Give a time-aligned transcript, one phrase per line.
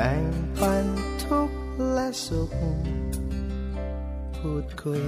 [0.00, 0.24] แบ่ง
[0.60, 0.86] ปัน
[1.24, 1.50] ทุก
[1.92, 2.52] และสุข
[4.36, 5.04] พูดคุย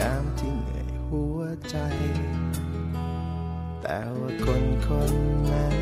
[0.00, 1.40] ยามที่เหนื่อยหัว
[1.70, 1.76] ใจ
[3.82, 5.12] แต่ว่าคนคน
[5.50, 5.76] นั้น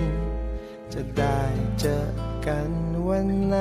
[0.92, 1.40] จะได้
[1.80, 1.98] เจอ
[2.46, 2.70] กัน
[3.08, 3.56] วันไหน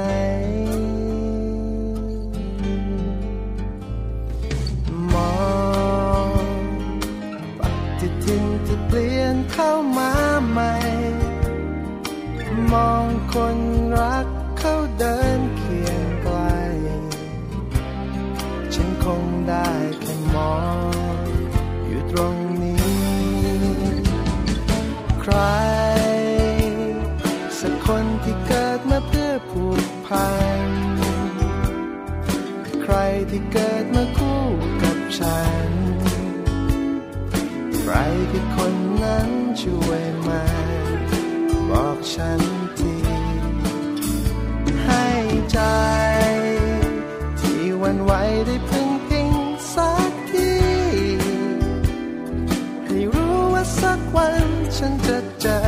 [55.45, 55.59] เจอ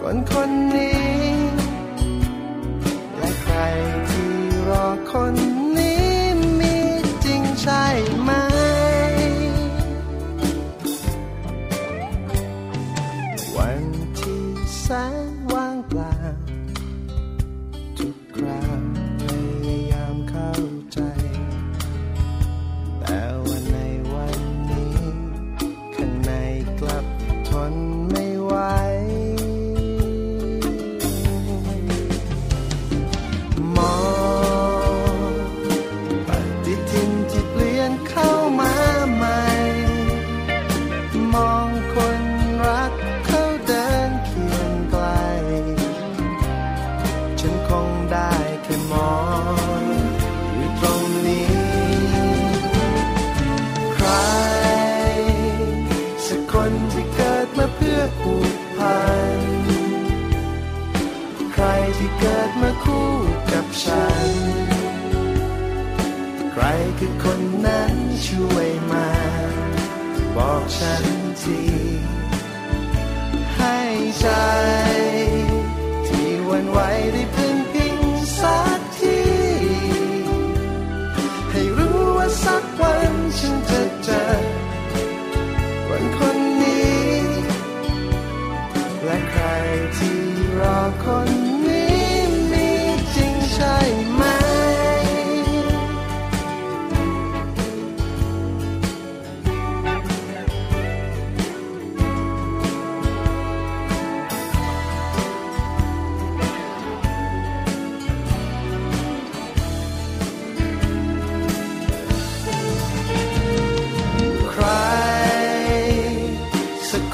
[0.00, 0.49] คนคน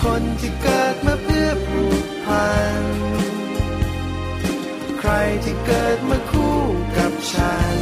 [0.06, 2.50] คนที่เกิดมาเพื่อผูกพั
[2.80, 2.84] น
[4.98, 5.12] ใคร
[5.44, 6.58] ที่เกิดมาคู่
[6.96, 7.78] กับฉัน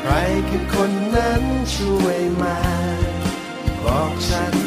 [0.00, 0.12] ใคร
[0.48, 1.42] คือคนนั้น
[1.74, 2.58] ช่วยมา
[3.84, 4.63] บอกฉัน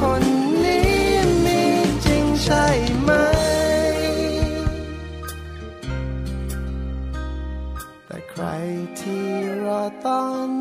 [0.00, 0.24] คน
[0.64, 0.90] นี้
[1.44, 1.60] มี
[2.04, 2.66] จริงใช่
[3.02, 3.10] ไหม
[8.06, 8.44] แต่ใคร
[9.00, 9.26] ที่
[9.64, 10.59] รอตอน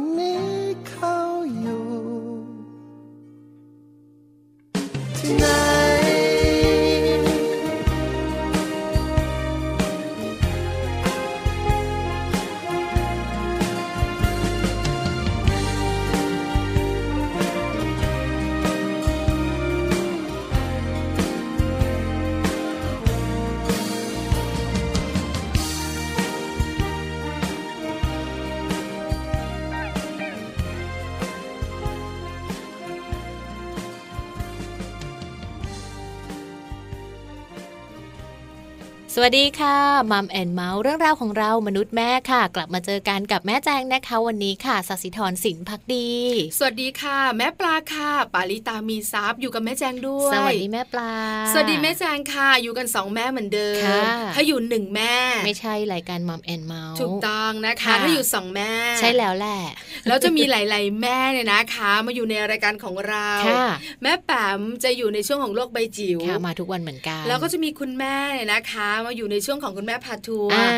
[39.32, 39.78] สวัสดีค่ะ
[40.12, 46.10] Mom and Mouth เรื่องราวของเรามนุษย์แม่ค่ะ กลับมาเจอกันกับแม่แจงนะคะ วันนี้ค่ะสัสิธรสินพักดี
[46.58, 51.12] สวัสดีค่ะ แม่ปลาค่ะปาลิตามีซับอยู่กับแม่แจงด้วยสวัสดีแม่ปลา
[51.52, 54.02] สวัสดีแม่แจงค่ะ อยู่กันสองแม่เหมือนเดิมค่ะ
[54.36, 55.16] ถ้าอยู่หนึ่งแม่
[55.46, 59.60] ไม่ใช่รายการ Mom and Mouth ถูกต้องนะคะค่ะถ้าอยู่สองแม่ ใช่แล้วแหละ
[60.08, 63.68] แล้วจะมีหลาย ๆ แม่เนี่ยนะคะ มาอยู่ในรายการของเราค่ะ
[64.04, 70.70] แม่แปมจะอยู่ในช่วงของโลกใบจิ๋วค่ะมาทุกวันเหมือนกันแล้วก็จะมีคุณแม่เนี่ยนะคะมาอยู่ในช่วงของคุณแม่พาทัวร์อ่า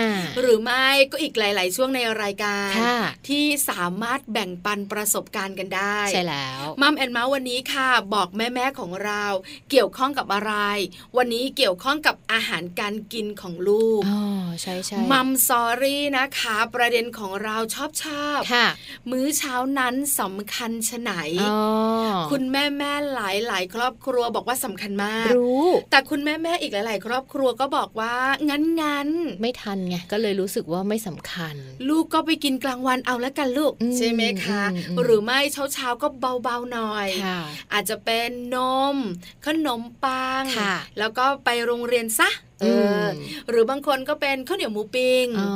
[0.42, 2.98] หรือไม่ก็อีกหลาย ๆ ช่วงในรายการค่ะ
[3.28, 9.26] ที่สามารถแบ่งปันประสบการณ์กันได้ใช่แล้วมัมแอนเมาส์วันนี้ค่ะ บอกแม่ ๆ ของเรา
[9.70, 10.54] เกี่ยวข้องกับอะไร
[11.18, 14.22] วันนี้เกี่ยวข้องกับอาหารการกินของลูกอ๋อ
[14.62, 18.68] ใช่ใช่มัมซอรี่นะคะ ประเด็นของเราชอบชอบค่ะ
[19.12, 21.60] มื้อเช้านั้นสำคัญชะไหนอ๋อ
[22.32, 28.16] คุณแม่แม่ๆหลายหลายๆครอบครัวบอกว่าสำคัญมากรู้ แต่คุณแม่แม่ๆอีกหลาย ๆ ครอบครัวก็บอกว่า
[28.50, 31.56] งั้นงั้นๆไม่ทันไงก็เลยรู้สึกว่าไม่สำคัญ
[31.90, 37.40] ลูกก็ไปกินกลางวันเอาแล้วกันลูกอืมใช่ไหมคะอืมอืมหรือไม่เช้าเช้าๆก็เบาๆหน่อยค่ะ
[37.74, 38.58] อาจจะเป็นน
[38.94, 38.96] ม
[39.46, 42.30] ขนมปังค่ะแล้วก็ไปโรงเรียนซะ
[42.62, 42.68] เอ
[43.00, 43.14] ออม
[43.50, 45.52] หรือบางคนก็เป็นข้าวเหนียวหมูปิ้งอ๋อ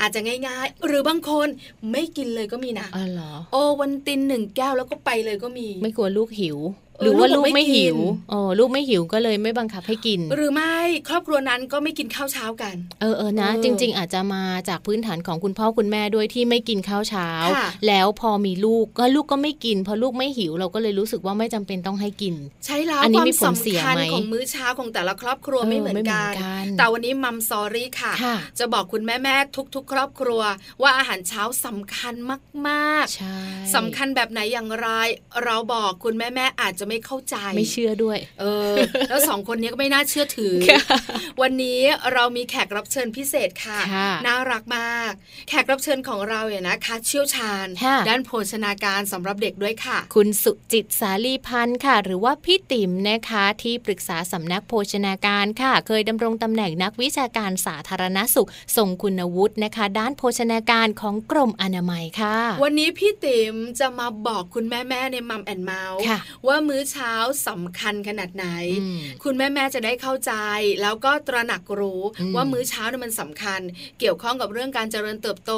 [0.00, 1.48] อาจจะง่ายๆ หรือบางคน
[1.92, 6.58] ไม่กินเลยก็มีนะอ๋อเหรอโอวันตินหนึ่งแก้วแล้วก็ไปเลยก็มี ไม่กลัวลูกหิว
[6.89, 7.98] เออ หรือว่าลูลูกกไม่ไม่กิหินว
[8.32, 10.76] อ๋อลูกไม่หิวก็เลยไม่บังคับให้กิน หรือไม่
[11.08, 22.34] ครอบครัวนั้นก็ไม่กินข้าวเช้ากัน เออเออนะเออจริง ๆ อาจจะมาจากพื้นฐานของคุณพ่อคุณแม่ด้วยที่ไม่กินข้าวเช้าค่ะแล้วพอมีลูกก็ลูกก็ไม่กินพอลูกไม่หิวเราก็เลยรู้สึกว่าไม่จำเป็นต้องให้กิน
[22.66, 30.42] ใช่แล้วอันนี้ความมีผลเสียสำคัญไหมของมื้อเช้าของแต่ละครอบครัวเออไม่เหมือนไม่เหมืกัอนนกัน แต่วันนี้มัมซอรี่ค่ะค่ะจะบอกคุณแม่แม่ๆทุก ๆ ครอบครัว
[30.82, 32.14] ว่าอาหารเช้าสำคัญ
[32.68, 34.88] มากใช่ๆสำคัญแบบไหนอย่างไร
[35.44, 38.74] เราบอกคุณแม่แม่ๆอาจจะไม่เข้าใจ ไม่เชื่อด้วย เออ
[39.08, 40.54] แล้วสองคนนี้ก็ไม่น่าเชื่อถือ
[41.40, 41.80] วันนี้
[42.12, 45.12] เรามีแขกรับเชิญพิเศษค่ะค่ะน่ารักมาก
[45.48, 67.12] แขกรับเชิญของเราเนี่ยนะคะเชี่ยวชาญค่ะด้านโภชนาการสำหรับเด็กด้วยค่ะ คุณสุจิตสาลีพันธ์ค่ะ หรือว่าพี่ติ๋มนะคะที่ปรึกษาสำนักโภชนาการค่ะ เคยดำรงตำแหน่งนักวิชาการสาธารณสุขทรงคุณวุฒินะคะ ด้านโภชนาการของกรมอนามัยค่ะ วันนี้พี่ติ๋มจะมาบอกคุณแม่แม่ๆใน Mom and Mouth ค่ะว่ามื้อเช้า
[67.48, 68.46] สำคัญขนาดไหน
[68.80, 70.32] อืมคุณแม่แม่ๆจะได้เข้าใจ
[70.82, 73.60] แล้วก็ตระหนักรู้อืมว่ามื้อเช้าเนี่ยมันสำคัญ
[74.00, 75.52] เกี่ยวข้องกับเรื่องการเจริญเติบโต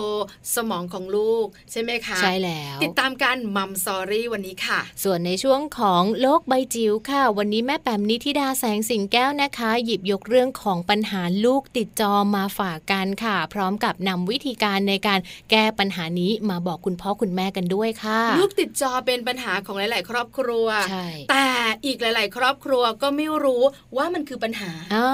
[0.55, 15.21] สมองของลูก ใช่ไหมคะใช่แล้ว ติดตามกัน Mom Story วันนี้ค่ะ ส่วนในช่วงของโลกใบจิ๋วค่ะ วันนี้แม่แปมนิธิดาแสงสิงแก้วนะคะ หยิบยกเรื่องของปัญหาลูกติดจอมาฝากกันค่ะ พร้อมกับนำวิธีการในการ
[15.51, 21.47] แก้ปัญหานี้มาบอกคุณพ่อคุณแม่กันด้วยค่ะ ลูกติดจอเป็นปัญหาของหลาย ๆ ครอบครัวใช่แต่
[21.85, 23.63] อีกหลาย ๆ ครอบครัวก็ไม่รู้
[23.97, 25.11] ว่ามันคือปัญหาอ่า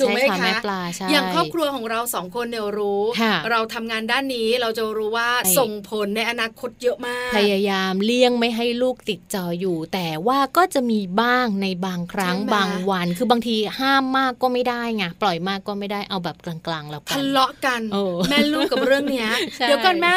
[0.00, 20.16] ถูกใช่ไหมค่ะคะแม่ปลาใช่อย่างครอบครัวของเราสองคนเนี่ยรู้ค่ะเราทำงานด้านนี้เราจะรู้ว่าใช่ส่งผลในอนาคตเยอะมาก พยายามเลี่ยงไม่ให้ลูกติดจออยู่ แต่ว่าก็จะมีบ้างในบางครั้งใช่ไหมบางวัน คือบางทีห้ามมากก็ไม่ได้ไงปล่อยมากก็ไม่ได้เอาแบบกลาง ๆ แล้วกัทะนเลาะกันโอ้แม่ลูกกับเรื่องเนี้ยใช่เดี๋ยวกันแม่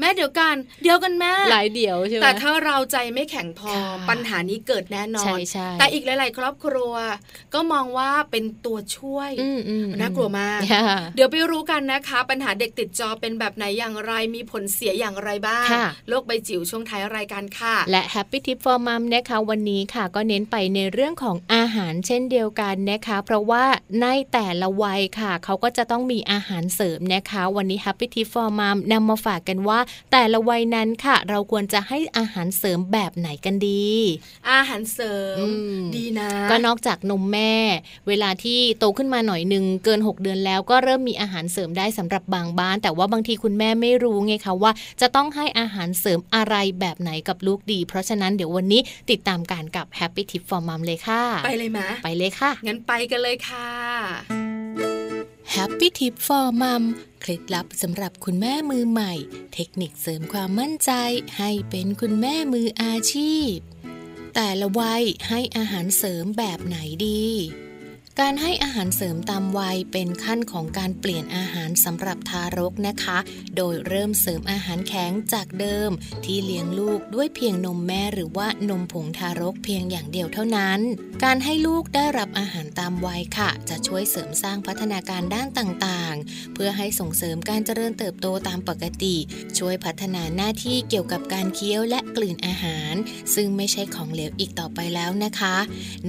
[0.00, 6.94] แม่เดี๋ยวกัน เดี๋ยวกันแม่หลายเดี๋ยวใช่ไหมแต่ถ้าเราใจไม่แข็งพอค่ะปัญหานี้เกิดแน่นอใช่นใช่แต่อีกหลาย ๆ ครอบครัว
[7.54, 10.84] ก็มองว่าเป็นตัวช่วยอืมอืมน่ากลัวมากค่ะ
[11.16, 23.64] เดี๋ยวไปรู้กันนะคะ ปัญหาเด็กติดจอเป็นแบบไหนอย่างไรมีผลเสียอย่างไรบ้างค่ะโลกใบจิ๋วช่วงท้ายรายการค่ะ และ Happy Tip for Mom นะคะวันนี้ค่ะก็เน้นไปในเรื่องของอาหารเช่นเดียวกันนะคะ เพราะว่า
[24.00, 29.78] ในแต่ละวัยค่ะ เขาก็จะต้องมีอาหารเสริมนะคะ วันนี้ Happy Tip for Mom นำมาฝากกันว่า
[30.12, 33.88] แต่ละวัยนั้นค่ะ เราควรจะให้อาหารเสริมแบบไหนกันดี
[34.48, 37.54] อาหารเสริมอืมดีนะ ก็นอกจากนมแม่
[38.08, 48.80] เวลาที่โตขึ้นมาหน่อยหนึ่งเกิน 6 เดือนแล้วก็เริ่มมีอาหารเสริมได้สำหรับบางบ้าน แต่ว่าบางทีคุณแม่ไม่รู้ไงคะว่า จะต้องให้อาหารเสริมอะไรแบบไหนกับลูกดี เพราะฉะนั้นเดี๋ยววันนี้
[49.10, 53.68] ติดตามการกับ Happy Tip for Mom เลยค่ะ ไปเลยมะไปเลยค่ะ งั้นไปกันเลยค่ะ
[55.54, 56.82] Happy Tip for Mom
[57.20, 59.12] เคล็ดลับสำหรับคุณแม่มือใหม่
[59.54, 60.90] เทคนิคเสริมความมั่นใจ
[61.38, 63.56] ให้เป็นคุณแม่มืออาชีพ
[64.34, 67.24] แต่ละวัยให้อาหารเสริมแบบไหนดี
[68.20, 73.18] การให้อาหารเสริมตามวัยเป็นขั้นของการเปลี่ยนอาหารสำหรับทารกนะคะ
[73.56, 75.90] โดยเริ่มเสริมอาหารแข็งจากเดิม
[76.24, 80.80] ที่เลี้ยงลูกด้วยเพียงนมแม่หรือว่านมผงทารกเพียงอย่างเดียวเท่านั้น
[81.24, 89.16] การให้ลูกได้รับอาหารตามวัยค่ะ จะช่วยเสริมสร้างพัฒนาการด้านต่างๆ เพื่อให้ส่งเสริมการเจริญเติบโตตามปกติ
[89.58, 92.94] ช่วยพัฒนาหน้าที่เกี่ยวกับการเคี้ยวและกลืนอาหาร
[93.34, 95.56] ซึ่งไม่ใช่ของเหลวอีกต่อไปแล้วนะคะ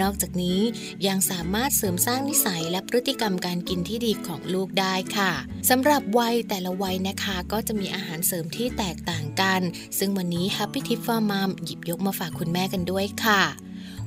[0.01, 0.60] นอกจากนี้
[1.08, 5.31] ยังสามารถเสริมสร้างนิสัยและพฤติกรรมการกินที่ดีของลูกได้ค่ะ
[5.70, 9.62] สำหรับวัยแต่ละวัยนะคะก็จะมีอาหารเสริมที่แตกต่างกัน
[10.00, 13.41] ซึ่งวันนี้ Happy Tip for Mom หยิบยกมาฝากคุณแม่กันด้วยค่ะ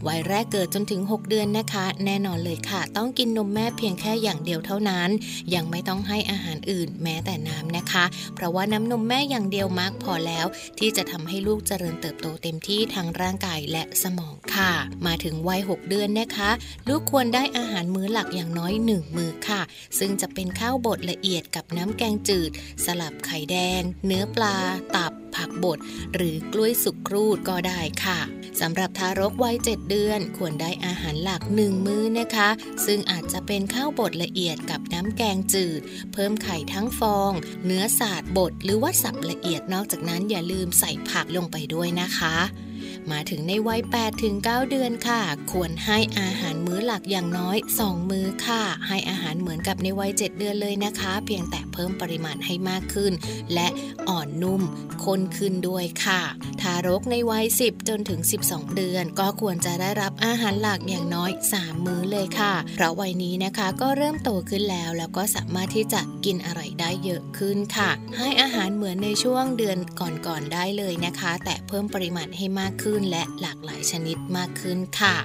[0.09, 5.09] วัยแรกเกิดจนถึง 6 เดือนนะคะ แน่นอนเลยค่ะ ต้องกินนมแม่เพียงแค่อย่างเดียวเท่านั้น
[5.55, 10.47] ยังไม่ต้องให้อาหารอื่นแม้แต่น้ำนะคะ เพราะว่าน้ำนมแม่อย่างเดียวมากพอแล้ว
[10.79, 14.73] ที่จะทำให้ลูกเจริญเติบโตเต็มที่ทางร่างกายและสมองค่ะ
[15.07, 16.51] มาถึงวัย 6 เดือนนะคะ
[16.89, 19.63] ลูกควรได้อาหารมื้อหลักอย่างน้อย 1 มื้อค่ะ
[19.99, 22.51] ซึ่งจะเป็นข้าวบดละเอียดกับน้ำแกงจืด
[22.85, 24.57] สลับไข่แดง เนื้อปลา
[24.97, 25.79] ตับ ผักบด
[26.15, 28.21] หรือกล้วยสุกครูดก็ได้ค่ะ
[28.61, 29.94] สำหรับทารกวัย 7 เดือน
[30.37, 32.49] ควรได้อาหารหลักหนึ่งมื้อนะคะ
[32.87, 35.81] ซึ่งอาจจะเป็นข้าวบดละเอียดกับน้ำแกงจืด
[36.13, 37.33] เพิ่มไข่ทั้งฟอง
[37.65, 42.37] เนื้อสาดบดหรือว่าสับละเอียดนอกจากนั้นอย่าลืมใส่ผักลงไปด้วยนะคะ
[43.13, 53.13] มาถึงในวัย8ถึง9เดือนค่ะ ควรให้อาหารมื้อหลักอย่างน้อย 2 มื้อค่ะ ให้อาหารเหมือนกับในวัย 7 เดือนเลยนะคะ เพียงแต่เพิ่มปริมาณให้มากขึ้น
[53.55, 53.69] และ
[54.09, 54.63] อ่อนนุ่ม
[55.05, 56.23] ข้นขึ้นด้วยค่ะ
[56.61, 75.17] ทารกในวัย 10 จนถึง 12 เดือน ก็ควรจะได้รับอาหารหลักอย่างน้อย 3 มื้อเลยค่ะ เพราะวัยนี้นะคะก็เริ่มโตขึ้นแล้ว แล้วก็สามารถที่จะกินอะไรได้เยอะขึ้นค่ะ ให้อาหารเหมือนในช่วงเดือนก่อนๆได้เลยนะคะ แต่เพิ่มปริมาณให้มากขึ้นและหลากหลายชนิดมากขึ้นค่ะ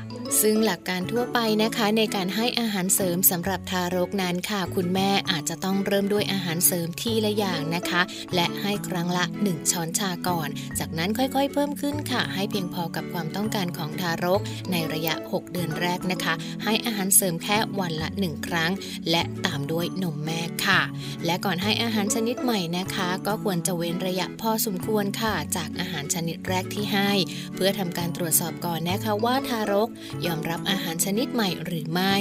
[0.42, 8.02] ซึ่งหลักการทั่วไปนะคะในการให้อาหารเสริมสำหรับทารกนั้นค่ะ คุณแม่อาจจะต้องเริ่มด้วยอาหารเสริมทีละอย่างนะคะ
[8.36, 10.50] และให้ครั้งละ 1 ช้อนชาก่อน
[10.80, 16.34] จากนั้นค่อยๆ เพิ่มขึ้นค่ะ ให้เพียงพอกับความต้องการของทารก ในระยะ 6 เดือนแรกนะคะ
[16.64, 18.72] ให้อาหารเสริมแค่วันละ 1 ครั้ง
[19.12, 20.82] และตามด้วยนมแม่ค่ะ
[21.26, 27.12] และก่อนให้อาหารชนิดใหม่นะคะ ก็ควรจะเว้นระยะพอสมควรค่ะ จากอาหารชนิดแรกที่ให้
[27.60, 29.90] พื่อทำการตรวจสอบก่อนนะคะว่าทารก
[30.26, 32.16] ยอมรับอาหารชนิดใหม่หรือไม่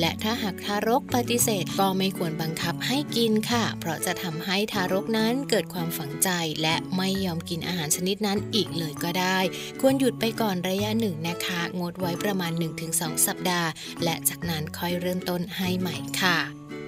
[0.00, 6.28] และถ้าหากทารกปฏิเสธก็ไม่ควรบังคับให้กินค่ะ เพราะจะทำให้ทารกนั้นเกิดความฝังใจ
[6.62, 9.38] และไม่ยอมกินอาหารชนิดนั้นอีกเลยก็ได้
[9.80, 12.52] ควรหยุดไปก่อนระยะหนึ่งนะคะ งดไว้ประมาณ
[12.90, 13.68] 1-2 สัปดาห์
[14.04, 16.38] และจากนั้นค่อยเริ่มต้นให้ใหม่ค่ะ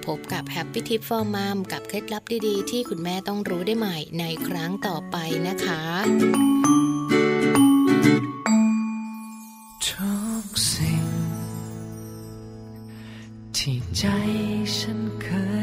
[0.05, 5.81] พบกับ Happy Tip for Mom กับเคล็ดลับดีๆ ที่คุณแม่ต้องรู้ได้ใหม่ในครั้งต่อไปนะคะ
[9.85, 11.05] ทุกสิ่ง
[13.57, 14.03] ที่ใจ
[14.75, 15.56] ฉันเคย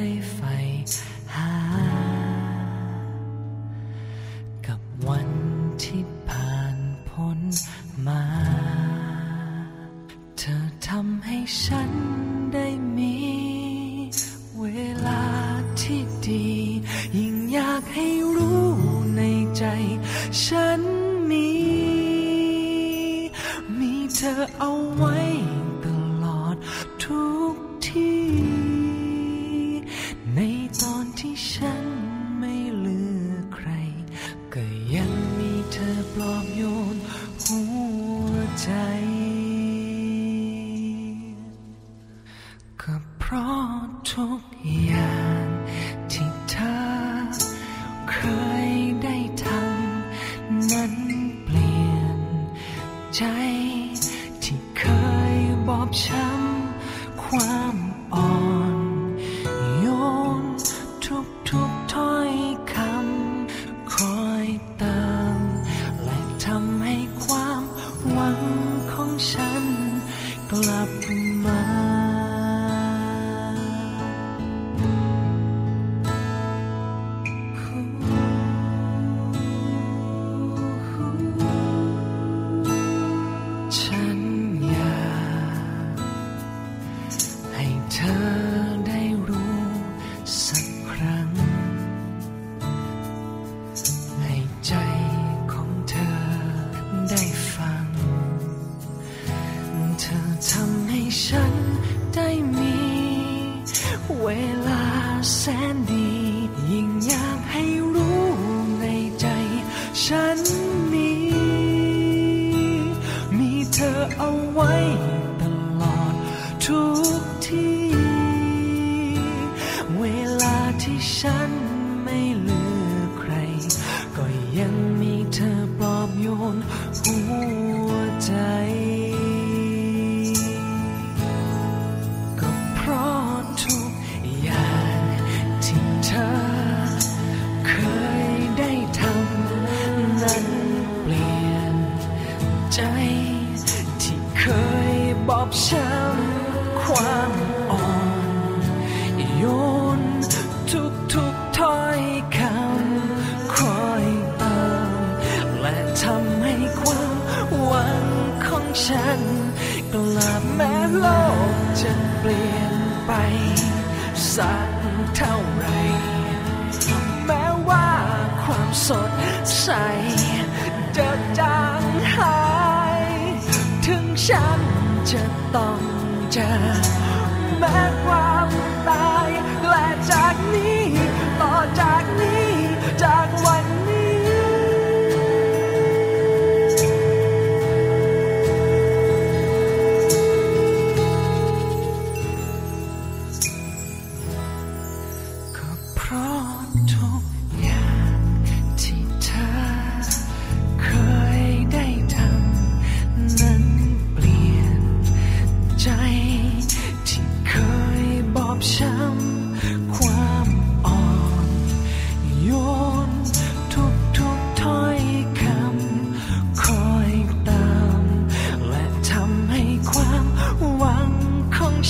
[110.07, 110.64] ฉัน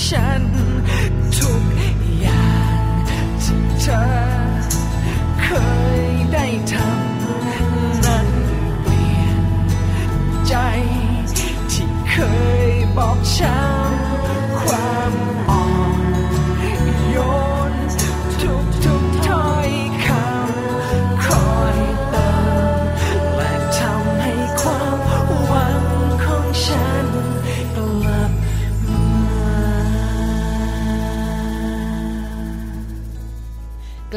[0.05, 0.74] ข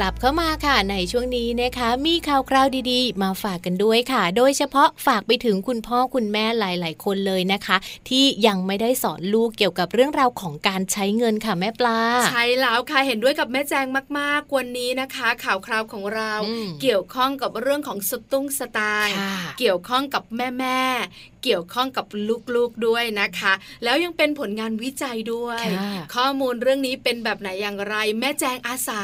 [0.08, 7.76] ลับเข้ามาค่ะในช่วงนี้นะคะ มีข่าวคราวดีๆ มาฝากกันด้วยค่ะ โดยเฉพาะฝากไปถึงคุณพ่อคุณแม่หลาย ๆ คนเลยนะคะ
[8.08, 13.86] ที่ยังไม่ได้สอนลูกเกี่ยวกับเรื่องราวของการใช้เงินค่ะแม่ปลา ใช่แล้วค่ะเห็นด้วยกับแม่แจง
[14.18, 22.06] มากๆ วันนี้นะคะ ข่าวคราวของเราอืมเกี่ยวข้องกับเรื่องของสตุ้งสตางค์ค่ะเกี่ยวข้องกับแม่แม่ๆเกี่ยวข้องกับ
[22.54, 23.52] ลูกๆด้วยนะคะ
[23.84, 29.02] แล้วยังเป็นผลงานวิจัยด้วยค่ะข้อมูลเรื่องนี้เป็นแบบไหนอย่างไร แม่แจงอาสา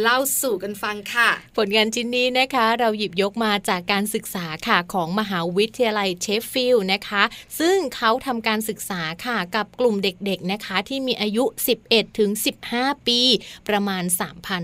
[0.00, 7.22] เล่าสู่กันฟังค่ะ ผลงานชิ้นนี้นะคะ เราหยิบยกมาจากการศึกษาค่ะของมหาวิทยาลัยเชฟฟิลด์นะคะ
[7.60, 11.44] ซึ่งเขาทำการศึกษาค่ะกับกลุ่มเด็กๆนะคะ ที่มีอายุ
[11.82, 12.30] 11ถึง
[12.68, 13.20] 15 ปี
[13.68, 14.04] ประมาณ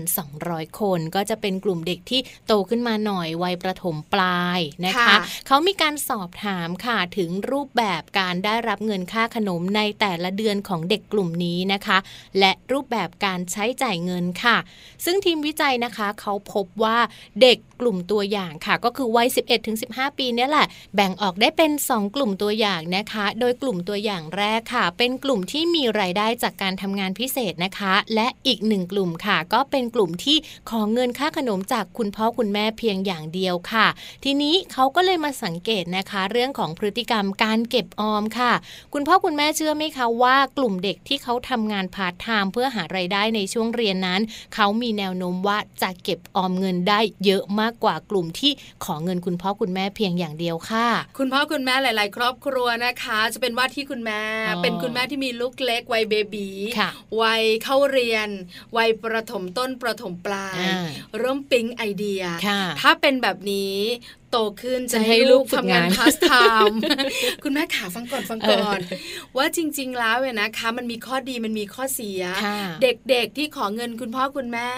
[0.09, 5.17] 3,200 คน ก็จะเป็นกลุ่มเด็กที่โตขึ้นมาหน่อยวัยประถมปลายนะคะค่ะ
[5.47, 11.97] เขามีการสอบถามค่ะถึงรูปแบบการได้รับเงินค่าขนมในแต่ละเดือนของเด็กกลุ่มนี้นะคะ
[12.39, 14.57] และรูปแบบการใช้จ่ายเงินค่ะ
[15.05, 16.97] ซึ่งทีมวิจัยนะคะเขาพบว่า
[17.41, 19.27] เด็กกลุ่มตัวอย่างค่ะ ก็คือวัย
[19.73, 30.37] 11-15 ปีเนี่ยแหละ แบ่งออกได้เป็น 2 กลุ่มตัวอย่างนะคะ โดยกลุ่มตัวอย่างแรกค่ะ เป็นกลุ่มที่มีรายได้จากการทำงานพิเศษนะคะ และอีกหนึ่งกลุ่มค่ะ ก็เป็นกลุ่มที่
[30.69, 33.87] ขอเงินค่าขนมจากคุณพ่อคุณแม่เพียงอย่างเดียวค่ะ
[34.23, 38.53] ทีนี้เขาก็เลยมาสังเกตนะคะ เรื่องของพฤติกรรมการเก็บออมค่ะ
[38.93, 44.21] คุณพ่อคุณแม่เชื่อไหมคะว่ากลุ่มเด็กที่เขาทำงาน part time เพื่อหารายได้ในช่วงเรียนนั้น
[44.55, 48.51] เขามีแนวโน้มว่าจะเก็บออมเงินได้เยอะมากกว่ากลุ่มที่
[48.85, 56.89] ขอเงินคุณพ่อคุณแม่เพียงอย่างเดียวค่ะ คุณพ่อคุณแม่หลาย ๆ ครอบครัวนะคะ จะเป็นว่าที่คุณแม่อ๋อเป็นคุณแม่ที่มีลูกเล็กวัย baby ค่ะ
[57.21, 58.29] วัยเข้าเรียน
[58.77, 63.75] วัยประถมต้นประถมปลายอ่าเริ่มปิ๊งไอเดียค่ะถ้าเป็นแบบนี้
[64.31, 66.79] โตขึ้นจะจะให้ให้ลูลูกฝึกทำงานงาน part time
[67.43, 68.79] คุณแม่ขาฟังก่อนฟังก่อน
[69.37, 74.69] ว่าจริง ๆ แล้วเนี่ยนะคะ มันมีข้อดีมันมีข้อเสียค่ะเด็กๆที่ขอเงินคุณพ่อคุณแม่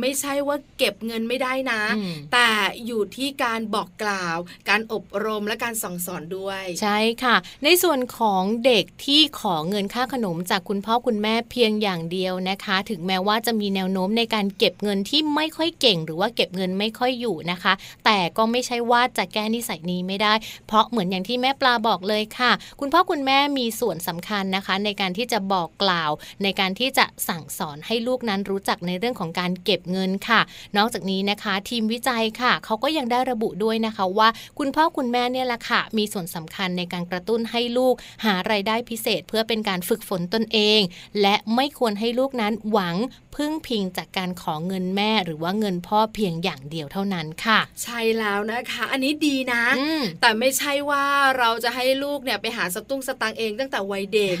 [0.00, 2.48] ไม่ใช่ว่าเก็บเงินไม่ได้นะอืมแต่
[2.86, 4.36] อยู่ที่การบอกกล่าว
[4.68, 17.72] การอบรมและการสั่งสอนด้วย ใช่ค่ะ ในส่วนของเด็กที่ขอเงินค่าขนมจากคุณพ่อคุณแม่เพียงอย่างเดียวนะคะ ถึงแม้ว่าจะมีแนวโน้มในการเก็บเงินที่ไม่ค่อยเก่ง หรือว่าเก็บเงินไม่ค่อยอยู่นะคะ
[18.04, 20.32] แต่ก็ไม่ใช่ว่าจะแก้นิสัยนี้ไม่ได้
[20.66, 26.10] เพราะเหมือนอย่างที่แม่ปลาบอกเลยค่ะ คุณพ่อคุณแม่มีส่วนสำคัญนะคะ ในการที่จะบอกกล่าว
[26.42, 30.40] ในการที่จะสั่งสอนให้ลูกนั้นรู้จักในเรื่องของการเก็บเงินค่ะ
[30.76, 40.80] นอกจากนี้นะคะ ทีมวิจัยค่ะเขาก็ยังได้ระบุด้วยนะคะว่า คุณพ่อคุณแม่เนี่ยแหละค่ะ มีส่วนสำคัญในการกระตุ้นให้ลูก หารายได้พิเศษ เพื่อเป็นการฝึกฝนตนเอง
[41.20, 42.96] และไม่ควรให้ลูกนั้นหวัง
[43.36, 51.04] พึ่งพิงจากการขอเงินแม่หรือว่าเงินพ่อเพียงอย่างเดียวเท่านั้นค่ะ ใช่แล้วนะคะอันนี้ดีนะอืมแต่ไม่ใช่ว่า
[51.38, 54.36] เราจะให้ลูกเนี่ยไปหาสตุ้งสตางค์เองตั้งแต่วัยเด็ก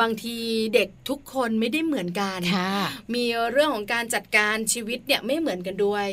[0.00, 0.36] บางที
[0.74, 2.72] เด็กทุกคนไม่ได้เหมือนกันค่ะ
[3.14, 6.06] มีเรื่องของการจัดการชีวิตเนี่ยไม่เหมือนกันด้วย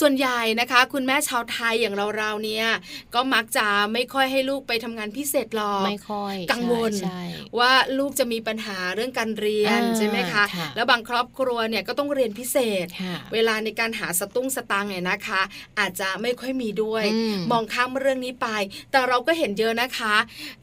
[0.00, 2.66] ส่วนใหญ่นะคะ คุณแม่ชาวไทยอย่างเราๆเนี่ย
[3.14, 7.22] ก็มักจะไม่ค่อยให้ลูกไปทำงานพิเศษหรอกไม่ค่อยกังวลใช่
[7.58, 15.42] ว่าลูกจะมีปัญหาเรื่องการเรียนอ่าใช่ไหมคะค่ะแล้วบางครอบครัวเนี่ยก็ต้องเรียนพิเศษค่ะเวลาในการหาสตุ้งสตางค์เนี่ยนะคะ
[15.78, 17.11] อาจจะไม่ค่อยมีด้วยอือื
[17.50, 18.48] มองข้ามเรื่องนี้ไป
[18.90, 20.14] แต่เราก็เห็นเยอะนะคะ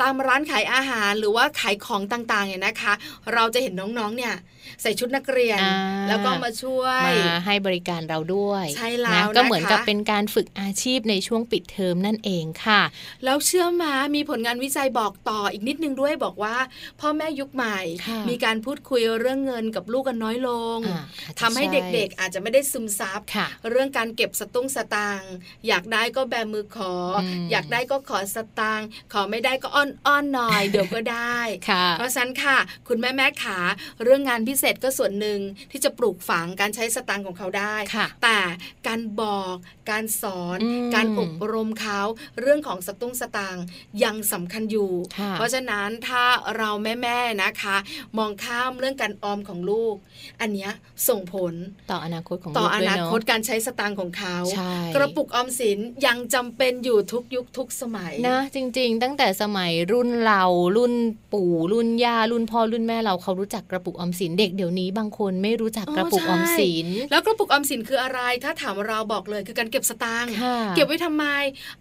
[0.02, 2.94] ตามร้านขายอาหารหรือว่าขายของต่างๆเนี่ยนะคะ
[3.34, 4.34] เราจะเห็นน้องๆเนี่ย
[4.82, 5.76] ใส่ชุดนักเรียนอ่า
[6.10, 12.82] แล้วก็มาช่วยมาให้บริการเราด้วยใช่แล้วนะก็เหมือนนะคะกับเป็นการฝึกอาชีพในช่วงปิดเทอมนั่นเองค่ะ
[13.26, 16.56] แล้วเชื่อมามีผลงานวิจัยบอกต่ออีกนิดนึงด้วยบอกว่า
[17.00, 25.34] พ่อแม่ยุคใหม่ค่ะมีการพูดคุยเรื่องเงินกับลูกกันน้อยลงอ่าอาจจะทำให้ช่เด็กๆอาจจะไม่ได้ซึมซับค่ะเรื่องการเก็บสตุ้งสตางค์
[25.68, 33.60] อยากได้ก็แบมือขออมอยากได้ก็ขอสตางค์ขอไม่ได้ก็อ้อนอ้อนๆหน่อยเดี๋ยวก็ได้ค่ะเพราะฉะนั้นค่ะ คุณแม่แม่ขา
[34.04, 35.40] เรื่องงานพิเศษก็ส่วนหนึ่ง
[35.72, 38.40] ที่จะปลูกฝังการใช้สตางค์ของเขาได้ค่ะแต่
[38.88, 39.56] การบอก
[39.92, 42.02] การสอนอืมการอบรมเขา
[42.40, 43.66] เรื่องของสตุ้งสตางค์
[44.04, 46.24] ยังสำคัญอยู่ค่ะเพราะฉะนั้นถ้า
[46.58, 47.78] เราแม่ๆนะคะ
[48.18, 49.96] มองข้ามเรื่องการออมของลูก
[50.42, 50.72] อันเนี้ย
[51.08, 51.54] ส่งผล
[51.92, 60.44] ต่ออนาคตของต่อลูกอด้วยนาเนาะคตการใช้สตางค์ของเขาใช่กระปุกออมสินยังจำเป็นอยู่ทุกยุคทุกสมัยนะจริง ๆ ตั้งแต่สมัยรุ่นเรา
[60.78, 60.94] รุ่น
[61.34, 71.26] ปู่รุ่นย่ารุ่นพ่อรุ่นแม่เราเขารู้จักกระปุกออมสินเด็กเดี๋ยวนี้บางคนไม่รู้จักกระปุกออมสิน แล้วกระปุกออมสินคืออะไร ถ้าถามเราบอกเลยคือการเก็บสตางค์ค่ะเก็บไว้ทำไม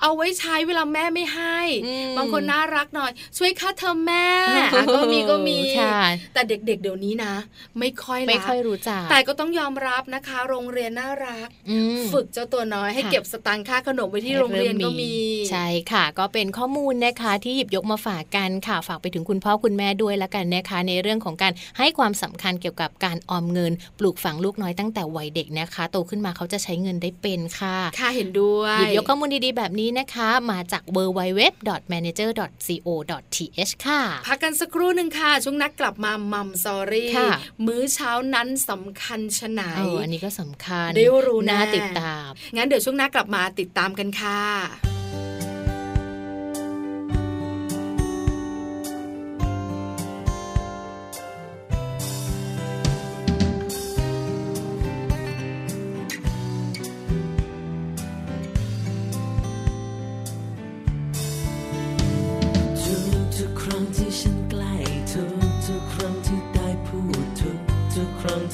[0.00, 5.98] เอาไว้ใช้เวลาแม่ไม่ให้อืมบางคนน่ารักหน่อย ช่วยค่าเทอมแม่อะก็มีก็มีค่ะ
[6.34, 7.34] แต่เด็กๆเดี๋ยวนี้นะ
[7.78, 15.12] ไม่ค่อยละไม่ค่อยรู้จัก แต่ก็ต้องยอมรับนะคะ โรงเรียนน่ารักอืมฝึกเจ้าตัวน้อยให้ค่ะเก็บสตางค์ค่าขนมไว้ที่โรงเรียนก็มี
[15.50, 37.28] ใช่ค่ะ ก็เป็นข้อมูลนะคะที่หยิบยกมาฝากกันค่ะฝากไปถึงคุณพ่อคุณแม่ด้วยละกันนะคะในเรื่องของการให้ความสำคัญเกี่ยวกับการออมเงิน ปลูกฝังลูกน้อยตั้งแต่วัยเด็กนะคะ โตขึ้นมาเขาจะใช้เงินได้เป็นค่ะ ค่ะเห็นด้วยหยิบยกข้อมูลดีๆ แบบนี้นะคะ มาจาก www.manager.co.th ค่ะ พักกันสักครู่หนึ่งค่ะ ช่วงนักกลับมามัมซอรี่ค่ะ
[37.66, 44.97] มื้อเช้านั้นสำคัญชะไหนเอออันนี้ก็สำคัญได้รู้แน่น่าติดตาม งั้นเดี๋ยวช่วงหน้ากลับมาติดตามกันค่ะ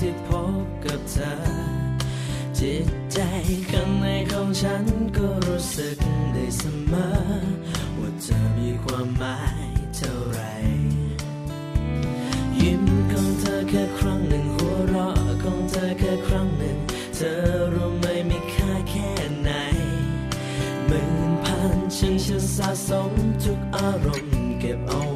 [0.00, 0.30] ที่พ
[0.62, 1.34] บกับเธอ
[2.58, 3.18] จิตใจ
[3.70, 4.84] ข้างในของฉัน
[5.16, 5.98] ก็รู้สึก
[6.32, 7.08] ได้เสมอ
[7.98, 10.40] ว่าเธอมีความหมายเท่าไร
[12.60, 16.76] ยิ้มของเธอแค่ครั้งหนึ่งหัวเราะของเธอแค่ครั้งหนึ่ง
[17.16, 17.34] เธอ
[17.74, 19.10] รู้ไหมมีค่าแค่
[19.42, 19.50] ไหน
[20.86, 23.10] หมื่นพันฉันจะสะสม
[23.42, 25.13] ทุกอารมณ์เก็บเอา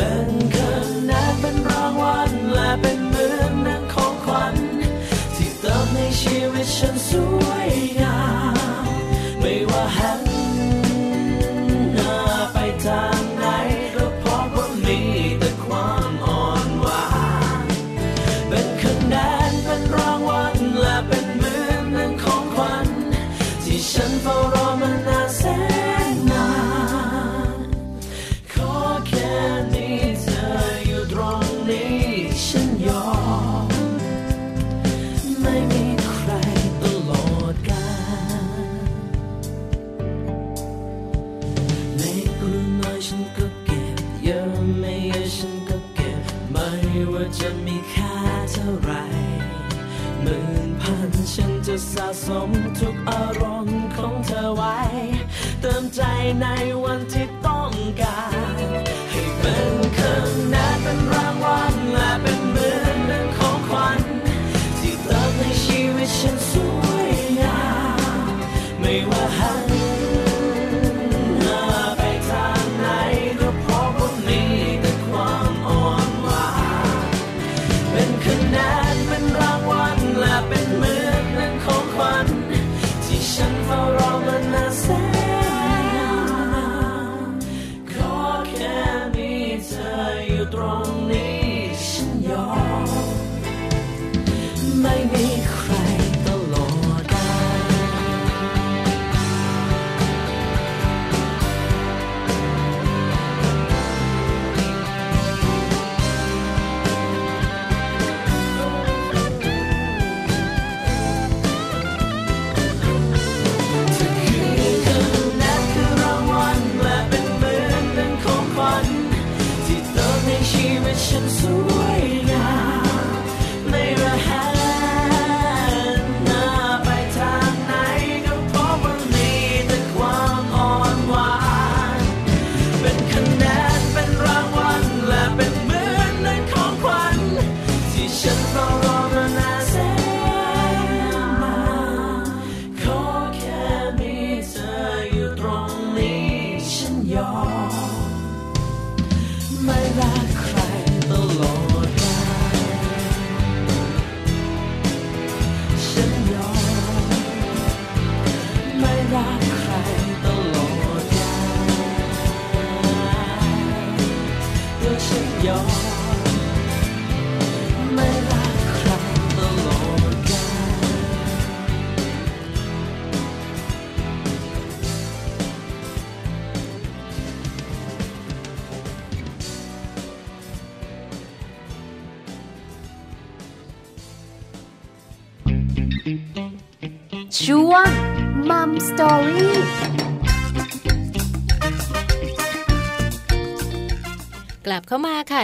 [0.00, 0.72] เป็นคะ
[1.06, 4.54] แนนเป็นรางวัลและเป็นเหมือนหนังของขวัญ
[5.36, 7.10] ที่เติมในชีวิตฉันส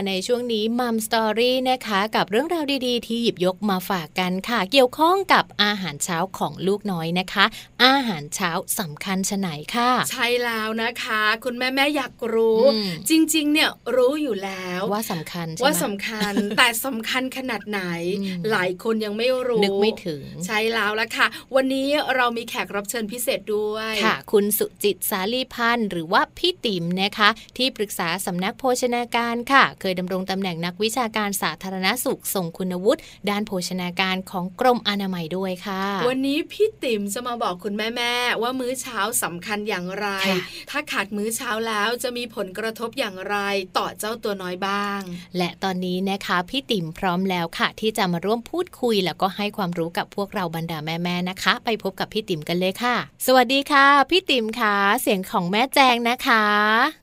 [0.07, 7.45] ในช่วงนี้มัมสตอรี่นะคะ กับเรื่องราวดีๆ ที่หยิบยกมาฝากกันค่ะ เกี่ยวข้องกับอาหารเช้าของลูกน้อยนะคะ
[7.85, 17.83] อาหารเช้าสำคัญชะไหนค่ะ ใช่แล้วนะคะ คุณแม่แม่อยากรู้อืมจริง ๆ เนี่ยรู้อยู่แล้วว่าสำคัญใช่ไหมว่าสำคัญแต่สำคัญขนาดไหน
[18.21, 40.39] อืมหลายคนยังไม่รู้นึกไม่ถึง ใช่แล้วละค่ะ วันนี้เรามีแขกรับเชิญพิเศษด้วยค่ะ คุณสุจิตสาลีพันธ์หรือว่าพี่ติ๋มนะคะ ที่ปรึกษาสำนักโภชนาการค่ะ เคยดำรงตำแหน่งนักวิชาการสาธารณสุขส่งคุณวุฒิด้านโภชนาการของกรมอนามัยด้วยค่ะ วันนี้พี่ติ๋มจะมาบอกคุณแม่แม่ๆว่ามื้อเช้าสำคัญอย่างไรค่ะ
[40.71, 43.37] ถ้าขาดมื้อเช้าแล้วจะมีผลกระทบอย่างไร
[43.79, 45.01] ต่อเจ้าตัวน้อยบ้าง
[45.39, 56.45] และตอนนี้นะคะพี่ติ๋มพร้อมแล้วค่ะ ที่จะมาร่วมพูดคุย แล้วก็ให้ความรู้กับพวกเราบรรดาแม่ๆนะคะ ไปพบกับพี่ติ๋มกันเลยค่ะ สวัสดีค่ะ พี่ติ๋มค่ะเสียงของแม่แจงนะคะ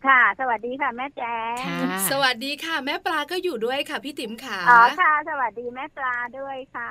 [0.08, 1.80] ค่ะ สวัสดีค่ะแม่แจ๊ค่ะ
[2.12, 6.90] สวัสดีค่ะแม่ปลาก็อยู่ด้วยค่ะพี่ติ๋มขาอ๋อค่ะ สวัสดีแม่ปลาด้วยค่ะ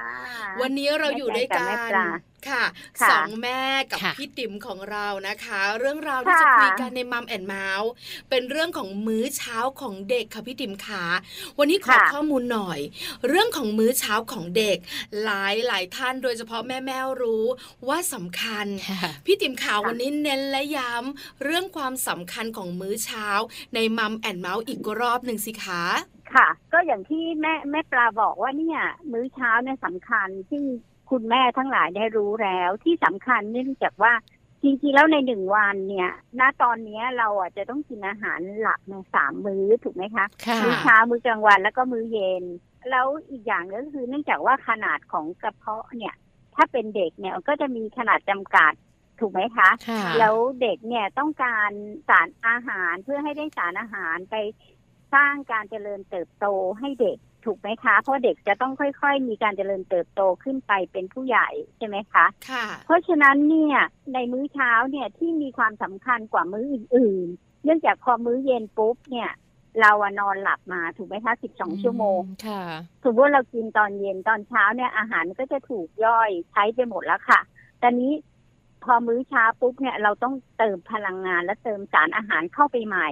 [0.60, 1.76] วันนี้เราอยู่ด้วยกัแม่
[2.18, 7.90] น แจงกับแม่ปลาค่ะค่ะสองแม่กับค่ะพี่ติ๋มของเรานะคะ เรื่องราวที่ค่ะจะคุยกันในมัมแอนเมาส์
[8.30, 11.04] เป็นเรื่องของมื้อเช้าของเด็กค่ะพี่ติ๋มขา
[11.58, 12.78] วันนี้ขอค่ะข้อมูลหน่อย
[13.28, 14.78] เรื่องของมื้อเช้าของเด็ก
[15.24, 17.44] หลายหลายท่านโดยเฉพาะแม่แม่ๆรู้
[17.88, 23.26] ว่าสำคัญค่ะพี่ติ๋มข่าวค่ะวันนี้เน้นและย้ำเรื่องความสำคัญของมื้อเช้า
[23.74, 25.84] ในมัมแอนเมาส์อีกรอบหนึ่งสิคะ
[26.34, 28.80] ค่ะ ก็อย่างที่แม่แม่ปลาบอกว่าเนี่ย
[29.12, 30.62] มื้อเช้าเนี่ยสำคัญซึ่ง
[31.10, 34.12] คุณแม่ทั้งหลายได้รู้แล้วที่สำคัญเนื่องจากว่า
[34.62, 36.10] จริงๆแล้วในหนึ่งวันเนี่ย
[36.40, 42.44] ณ ตอนเนี้ยเราอะจะต้องกินอาหารหลักในสามมื้อถูกไหมคะค่ะมื้อเช้า มื้อกลางวัน แล้วก็มื้อเย็น
[42.90, 46.14] แล้วอีกอย่างหนึงก็คือเนื่องจากว่าขนาดของกระเพาะเนี่ย
[46.54, 48.72] ถ้าเป็นเด็กเนี่ยก็จะมีขนาดจำกัด
[49.20, 51.70] ถูกไหมคะค่ะแล้วเด็กเนี่ยต้องการ
[52.08, 54.36] สารอาหารเพื่อให้ได้สารอาหารไป
[55.14, 56.46] สร้างการเจริญเติบโต
[56.78, 63.78] ให้เด็ก ถูกไหมคะ เพราะเด็กจะต้องค่อย ๆ มีการเจริญเติบโตขึ้นไปเป็นผู้ใหญ่ใช่ไหมคะค่ะเพราะฉะนั้นเนี่ย
[64.14, 69.30] ในมื้อเช้าเนี่ยที่มีความสำคัญกว่ามื้ออื่น ๆ เนื่องจากพอมื้อเย็นปุ๊บเนี่ย
[69.80, 72.62] เราอะนอนหลับมาถูกไหมคะ12ชั่วโมงค่ะ
[73.04, 77.40] สมมติว่าเรากินตอนเย็นตอนเช้าเนี่ยอาหารก็จะถูกย่อยใช้ไปหมดแล้วค่ะ
[77.82, 78.12] ตอนนี้
[78.84, 83.08] พอมื้อเช้าปุ๊บเนี่ยเราต้องเติมพลังงานและเติมสารอาหารเข้าไปใหม่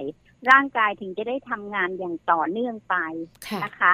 [0.51, 2.95] ร่างกายถึงจะได้ทำงานอย่างต่อเนื่องไป
[3.47, 3.93] ค่ะนะคะ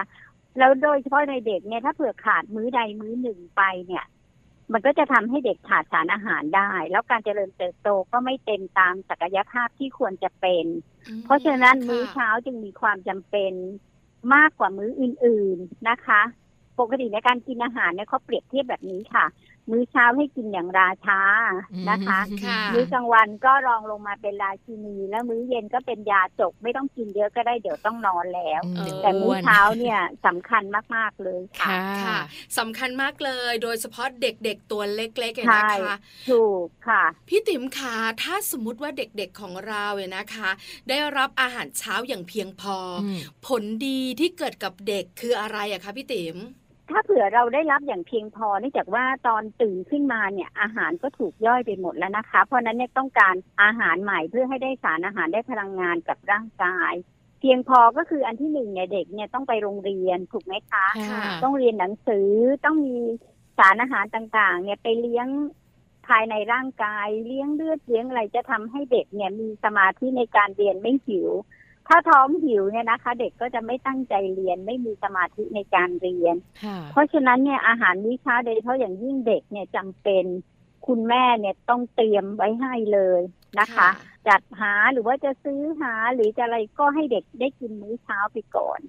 [0.57, 4.05] แล้วโดยเฉพาะในเด็กเนี่ยถ้าเผื่อขาดมื้อใดมื้อหนึ่งไปเนี่ย
[4.73, 10.65] มันก็จะทำให้เด็กขาดสารอาหารได้ แล้วการเจริญเติบโตก็ไม่เต็มตามศักยภาพที่ควรจะเป็น
[11.25, 13.53] เพราะฉะนั้นมื้อเช้าจึงมีความจำเป็น
[14.33, 16.21] มากกว่ามื้ออื่น ๆนะคะ
[16.79, 19.25] ปกติในการกินอาหารเนี่ยเขาเปรียบเทียบแบบนี้ค่ะ
[19.71, 21.21] มื้อเช้าให้กินอย่างราช้า
[21.89, 30.63] นะคะค่ะมื้อกลางวันก็รองลงมาเป็นราชินี แล้วมื้อเย็นก็เป็นยาจกไม่ต้องกินเยอะก็ได้เดี๋ยวต้องนอนแล้วอืมเดี๋ยวแต่มื้อวนเช้าเนี่ยสำคัญ
[30.95, 32.19] มาก ๆ เลยค่ะค่ะค่ะ
[32.57, 35.95] สำคัญมากเลย โดยเฉพาะเด็กๆตัวเล็กๆเนี่ยใช่นะคะ
[36.29, 40.49] ถูกค่ะ พี่ติ๋มคะถ้าสมมติว่าเด็กๆของเราเนี่ยนะคะ
[40.89, 46.37] ได้รับอาหารเช้าอย่างเพียงพอออืมผลดีที่เกิดกับเด็กคืออะไรอะคะพี่ติ๋ม
[46.89, 56.93] ถ้าเผื่อเราได้รับอย่างเพียงพอเนื่องจากว่าตอนตื่นขึ้นมาเนี่ยอาหารก็ถูกย่อยไปหมดแล้วนะคะ เพราะนั้นเนี่ยต้องการอาหารใหม่เพื่อให้ได้สารอาหารได้พลังงานกับร่างกาย
[57.39, 60.87] เพียงพอก็คืออันที่หนึ่งเนี่ยเด็กเนี่ยต้องไปโรงเรียนถูกไหมคะ
[61.43, 62.29] ต้องเรียนหนังสือ
[62.65, 62.97] ต้องมี
[63.57, 65.27] สารอาหารต่างๆ เนี่ยไปเลี้ยง
[66.07, 71.29] ภายในร่างกายเลี้ยงเลือดเลี้ยงอะไรจะทำให้เด็กเนี่ยมีสมาธิในการเรียนไม่หิว
[71.87, 80.25] ถ้าท้องหิวเนี่ยนะคะ เด็กก็จะไม่ตั้งใจเรียนไม่มีสมาธิในการเรียนค่ะเพราะฉะนั้นเนี่ยอาหารมื้อเช้าโดยเฉพาะอย่างยิ่งเด็กเนี่ยจำเป็น
[80.87, 83.21] คุณแม่เนี่ยต้องเตรียมไว้ให้เลย
[83.59, 83.89] นะคะ
[84.27, 88.79] จัดหาหรือว่าจะซื้อหาหรือจะอะไรก็ให้เด็กได้กินมื้อเช้าไปก่อน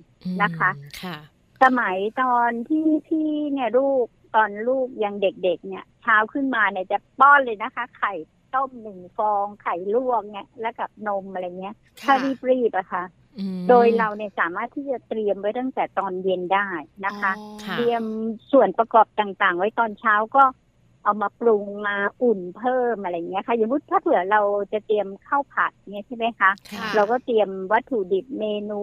[0.42, 1.18] นะคะอืมค่ะ
[1.62, 8.12] สมัยตอนที่พี่เนี่ยลูกตอนลูกยังเด็กๆเนี่ย เช้าขึ้นมาเนี่ยจะป้อนเลยนะคะ ไข่
[8.54, 13.02] ต้มหนึ่งฟองไข่ลวกเนี่ยแล้วกับนมอะไรเงี้ยถ้าค่ะรีบๆอะค่ะ
[13.38, 16.68] อืมโดยเราเนี่ยสามารถที่จะเตรียมไว้ตั้งแต่ตอนเย็นได้
[17.06, 18.02] นะคะอ๋อค่ะเตรียม
[18.52, 20.44] ส่วนประกอบต่างๆ ไว้ตอนเช้าก็
[21.02, 24.40] เอามาปรุงมาอุ่นเพิ่มอะไรเงี้ยค่ะอย่างมุติถ้าเผื่อเรา
[24.72, 28.74] จะเตรียมข้าวผัดเนี่ยใช่ไหมคะค่ะเราก็เตรียมวัตถุดิบเมนู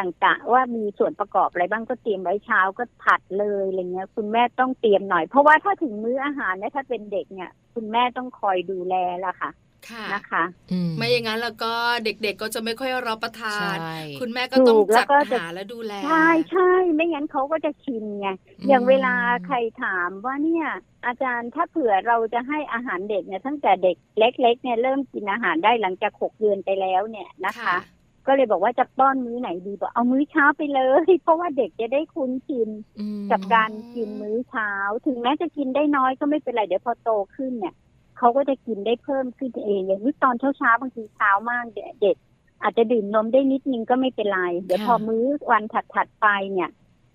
[0.00, 9.50] ต่าง ๆ ว่ามีส่วนประกอบอะไรบ้างก็เตรียมไว้เช้าก็ผัดเลยอะไรเงี้ย คุณแม่ต้องเตรียมหน่อย เพราะว่าถ้าถึงมื้ออาหารเนี่ยถ้าเป็นเด็กเนี่ย คุณแม่ต้องคอยดูแลละค่ะ
[9.88, 11.72] ค่ะนะคะอืไม่อย่างนั้นแล้วก็
[12.04, 18.28] เด็กๆก็จะไม่ค่อยรับประทานใช่คุณแม่ก็ต้องถูกแล้จัวดก็จะหาและดูแล ใช่ใช่ไม่งั้นเขาก็จะชินไง
[18.60, 19.14] อืมอย่างเวลา
[19.46, 20.66] ใครถามว่าเนี่ย
[21.06, 27.78] อาจารย์ถ้าเผื่อเราจะให้อาหารเด็กเนี่ยตั้งแต่เด็กเล็ก ๆ เนี่ยเริ่มกินอาหารได้หลังจากหกเดือนไปแล้วเนี่ยนะคะค่ะ
[28.26, 34.70] ก็เลยบอกว่าจะป้อนมื้อไหนดีบอกเอามื้อเช้าไปเลย เพราะว่าเด็กจะได้คุ้นชินอืมกับการกินมื้อเช้า
[35.06, 37.74] ถึงแม้จะกินได้น้อยก็ไม่เป็นไรเดี๋ยวพอโตขึ้นเนี่ย
[38.18, 41.64] เขาก็จะกินได้เพิ่มขึ้นเอง อย่างนี้ตอนเช้าเช้าๆบางทีเช้ามาก
[42.02, 42.16] เด็ก
[42.62, 46.70] อาจจะดื่มนมได้นิดนึงก็ไม่เป็นไร เดี๋ยวพอมื้อวันถัดๆไปเนี่ย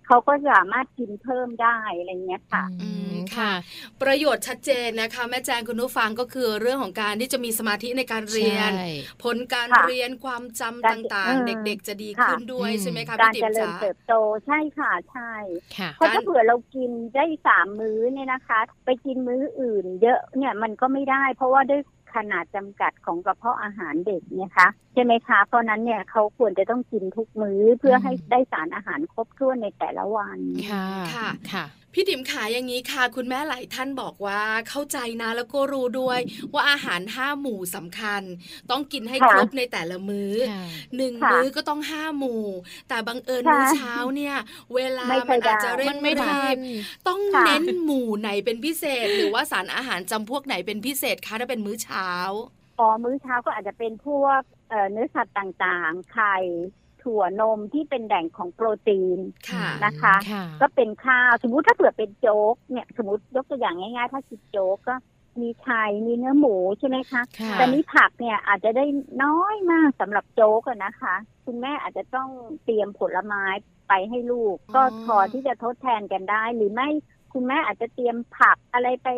[0.05, 3.51] เขาก็สามารถกินเพิ่มได้อะไรเงี้ยค่ะอืมอืมค่ะ
[4.01, 8.87] ประโยชน์ชัดเจนนะคะ แม่แจงคุณผู้ฟังก็คือเรื่องของการที่จะมีสมาธิในการเรียนใช่
[9.23, 14.13] ผลการค่ะเรียนความจำการต่างเอๆอเด็กๆ จะดีค่ะขึ้นด้วยอืมใช่ไหมคะการพี่ติ๋เจมริญจ๋าเติบโต
[14.45, 15.33] ใช่ค่ะใช่
[15.77, 21.81] ค่ะเพราะถ้าเผื่อเรากินได้สามมื้อเนี่ยนะคะ ไปกินมื้ออื่น เยอะเนี่ยมันก็ไม่ได้ เพราะว่าด้วย
[22.15, 30.39] ขนาดจำกัดของกระเพาะอาหารเด็กเนี่ยคะใช่ไหมคะ เพราะนั้นเนี่ยเขาควรจะต้องกินทุกมื้อเพื่อให้ได้สารอาหารครบถ้วนในแต่ละวัน
[30.71, 31.65] ค่ะค่ะค่ะ
[31.97, 36.19] พี่ติ๋มขาอย่างนี้ค่ะ คุณแม่หลายท่านบอกว่าเข้าใจนะแล้วก็รู้ด้วย
[36.53, 38.21] ว่าอาหารห้าหมู่สำคัญ
[38.71, 40.63] ต้องกินให้ค่ะครบในแต่ละมื้อค่ะ
[40.97, 42.43] หนึ่งค่ะมื้อก็ต้องห้าหมู่
[42.89, 44.35] แต่บังเอิญค่ะมื้อเช้าเนี่ย
[44.75, 52.09] เวลาไม่เคมันยได้อาจจะเร่งมันไม่ทันรีบต้องค่ะเน้นหมู่ไหนเป็นพิเศษ หรือว่าสารอาหารจำพวกไหนเป็นพิเศษคะถ้าเป็นมื้อเช้า
[52.79, 56.35] อ๋อมื้อเช้าก็อาจจะเป็นพวกเอ่อเนื้อสัตว์ต่างๆ ไข่
[57.05, 59.19] ถั่วนมที่เป็นแหล่งของโปรตีน
[59.51, 64.95] ค่ะนะคะค่ะก็เป็นข้าวสมมุติถ้าเผื่อเป็นโจ๊กเนี่ยสมมติยกตัวอย่างง่ายๆ ถ้ากินโจ๊กก็
[65.41, 68.85] มีไข่มีเนื้อหมูใช่ไหมคะค่ะแต่นี้ผักเนี่ยอาจจะได้
[69.23, 71.15] น้อยมากสำหรับโจ๊กอะนะคะ
[71.45, 72.29] คุณแม่อาจจะต้อง
[72.63, 73.43] เตรียมผลไม้
[73.87, 76.89] ไปให้ลูก ก็พอที่จะทดแทนกันได้ หรือไม่
[77.33, 79.09] คุณแม่อาจจะเตรียมผักอะไรไป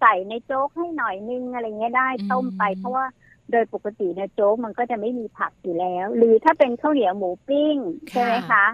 [0.00, 3.06] ใส่ในโจ๊กให้หน่อยนึงอะไรเงี้ยได้อืมต้มไปเพราะว่า
[3.50, 7.76] โดยปกติเนี่ยโจ๊กมันก็จะไม่มีผักอยู่แล้ว หรือถ้าเป็นข้าวเหนียวหมูปิ้ง
[8.10, 8.64] ใช่ไหมคะ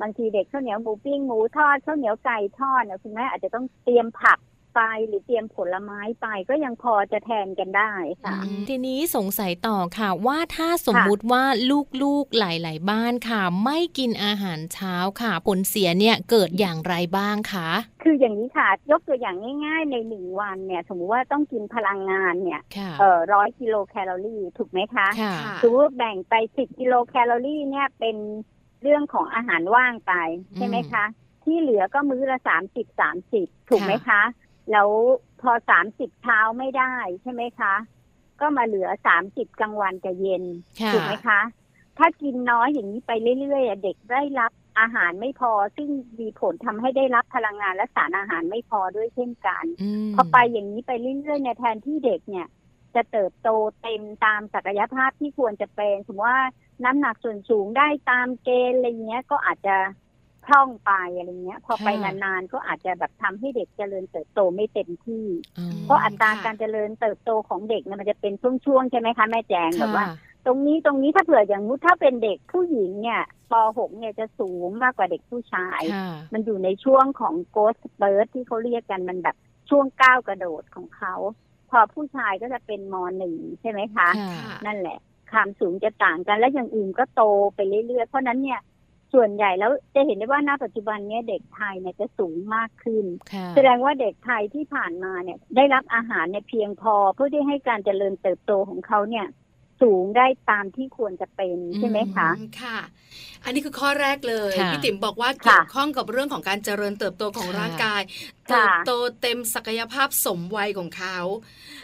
[0.00, 4.38] บางทีเด็กข้าวเหนียวหมูปิ้งหมูทอดข้าวเหนียวไก่ทอดเนี่ยคุณแม่อาจจะต้องเตรียมผัก
[4.76, 7.92] ไปหรือเตรียมผลไม้ไปก็ยังพอจะแทนกันได้
[8.24, 11.44] ค่ะอืมทีนี้สงสัยต่อค่ะว่าถ้าสมมุติว่า
[12.02, 17.68] ลูกๆหลาย ๆ บ้านค่ะ ไม่กินอาหารเช้าค่ะ ผลเสียเนี่ยเกิดอย่างไรบ้างคะ
[18.02, 19.36] คืออย่างนี้ค่ะ ยกตัวอย่าง
[19.66, 28.16] ง่าย ๆ ในหนึ่งวันเนี่ย สมมติว่าต้องกินพลังงานเนี่ยค่ะเอ่อร้อยกิโลแคลอรี่ถูกไหมคะค่ะค่ะสมมติว่าแบ่งไปสิบกิโลแคลอรี่เนี่ยเป็น
[28.82, 30.12] เรื่องของอาหารว่างไป
[30.56, 31.04] ใช่ไหมคะ
[31.44, 34.22] ที่เหลือก็มื้อละสามสิบสามสิบถูกไหมคะ
[34.72, 34.88] แล้ว
[35.40, 37.74] พอสามสิบเช้าไม่ได้ใช่ไหมคะ
[38.40, 40.44] ก็มาเหลือสามสิบกลางวันกับเย็น
[40.80, 41.40] ค่ะถูกไหมคะ
[41.98, 45.88] ถ้ากินน้อยอย่างนี้ไปเรื่อยๆอะเด็กได้รับอาหารไม่พอ ซึ่ง
[46.20, 52.46] มีผลทำให้ได้รับพลังงานและสารอาหารไม่พอด้วยเช่นกันอืมพอไปอย่างนี้ไปเรื่อยๆเนี่ยแทนที่เด็กเนี่ย
[52.94, 53.48] จะเติบโต
[53.82, 56.42] เต็มตามศักยภาพที่ควรจะเป็นสมมติว่า
[56.84, 59.76] น้ำหนักส่วนสูงได้ตามเกณฑ์อะไรเงี้ยก็อาจจะ
[60.46, 65.26] พร่องไปอะไรเงี้ย พอไปค่ะนานๆก็อาจจะแบบทำให้เด็กเจริญเติบโตไม่เต็มที่
[65.58, 70.16] อ๋อเพราะอัตราค่ะการเจริญเติบโตของเด็กเนี่ยมันจะเป็นช่วงๆใช่ไหมคะแม่แจงแบบว่าค่ะ
[70.46, 73.22] ตรงนี้ตรงนี้ถ้าเผื่ออย่างนุถ้าเป็นเด็กผู้หญิงเนี่ย
[73.52, 79.36] ป .6 เนี่ยจะสูงมากกว่าเด็กผู้ชายค่ะมันอยู่ในช่วงของโกสเบิร์ดที่เขาเรียกกันมันแบบ
[79.70, 81.14] ช่วงก้าวกระโดดของเขา
[81.70, 84.98] พอผู้ชายก็จะเป็นมหนึ่งใช่ไหมคะค่ะค่ะนั่นแหละ
[85.32, 87.22] ความสูงจะต่างกันและอย่างอื่นก็โต
[87.54, 88.60] ไปเรื่อยๆ เพราะฉะนั้นเนี่ย
[89.16, 99.26] ส่วนใหญ่แล้วจะเห็นได้ว่าณปัจจุบันเนี้ยเด็กไทยเนี่ยจะสูงมากขึ้นค่ะแสดงว่าเด็กไทยที่ผ่านมาเนี่ยได้รับอาหารเนี่ยเพียงพอเพื่อที่ให้การเจริญเติบโตของเขาเนี่ย
[99.82, 102.78] สูงได้ตามที่ควรจะเป็นใช่ไหมคะอืมค่ะ
[103.44, 108.14] อันนี้คือข้อแรกเลยค่ะพี่ติ๋มบอกว่าค่ะเกี่ยวข้องกับเรื่องของการเจริญเติบโตของค่ะร่างกายค่ะ
[108.48, 111.18] เติบโตเต็มศักยภาพสมวัยของเขา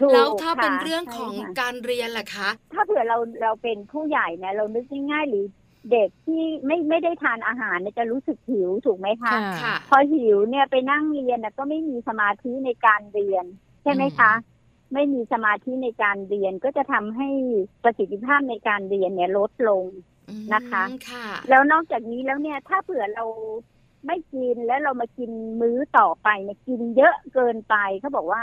[0.01, 5.45] ถูกแล้วถ้าเป็นค่ะเรื่องของใช่ค่ะการเรียนล่ะคะ ถ้าเผื่อเราเราเป็นผู้ใหญ่เนี่ยเรานึกง่ายๆหรือ
[5.91, 13.45] เด็กที่ไม่ไม่ได้ทานอาหารเนี่ยจะรู้สึกหิวถูกไหมคะค่ะค่ะพอหิวเนี่ยไปนั่งเรียนนะก็ไม่มีสมาธิในการเรียน
[13.83, 14.33] ใช่ไหมคะ
[14.95, 17.29] ไม่มีสมาธิในการเรียนก็จะทำให้
[17.85, 19.85] ประสิทธิภาพในการเรียนเนี่ยลดลง
[20.29, 23.25] อืมนะคะค่ะ แล้วนอกจากนี้แล้วเนี่ย ถ้าเผื่อเรา
[24.07, 25.31] ไม่กินแล้วเรามากิน
[25.61, 28.43] มื้อต่อไปเนี่ยกินเยอะเกินไปเขาบอกว่า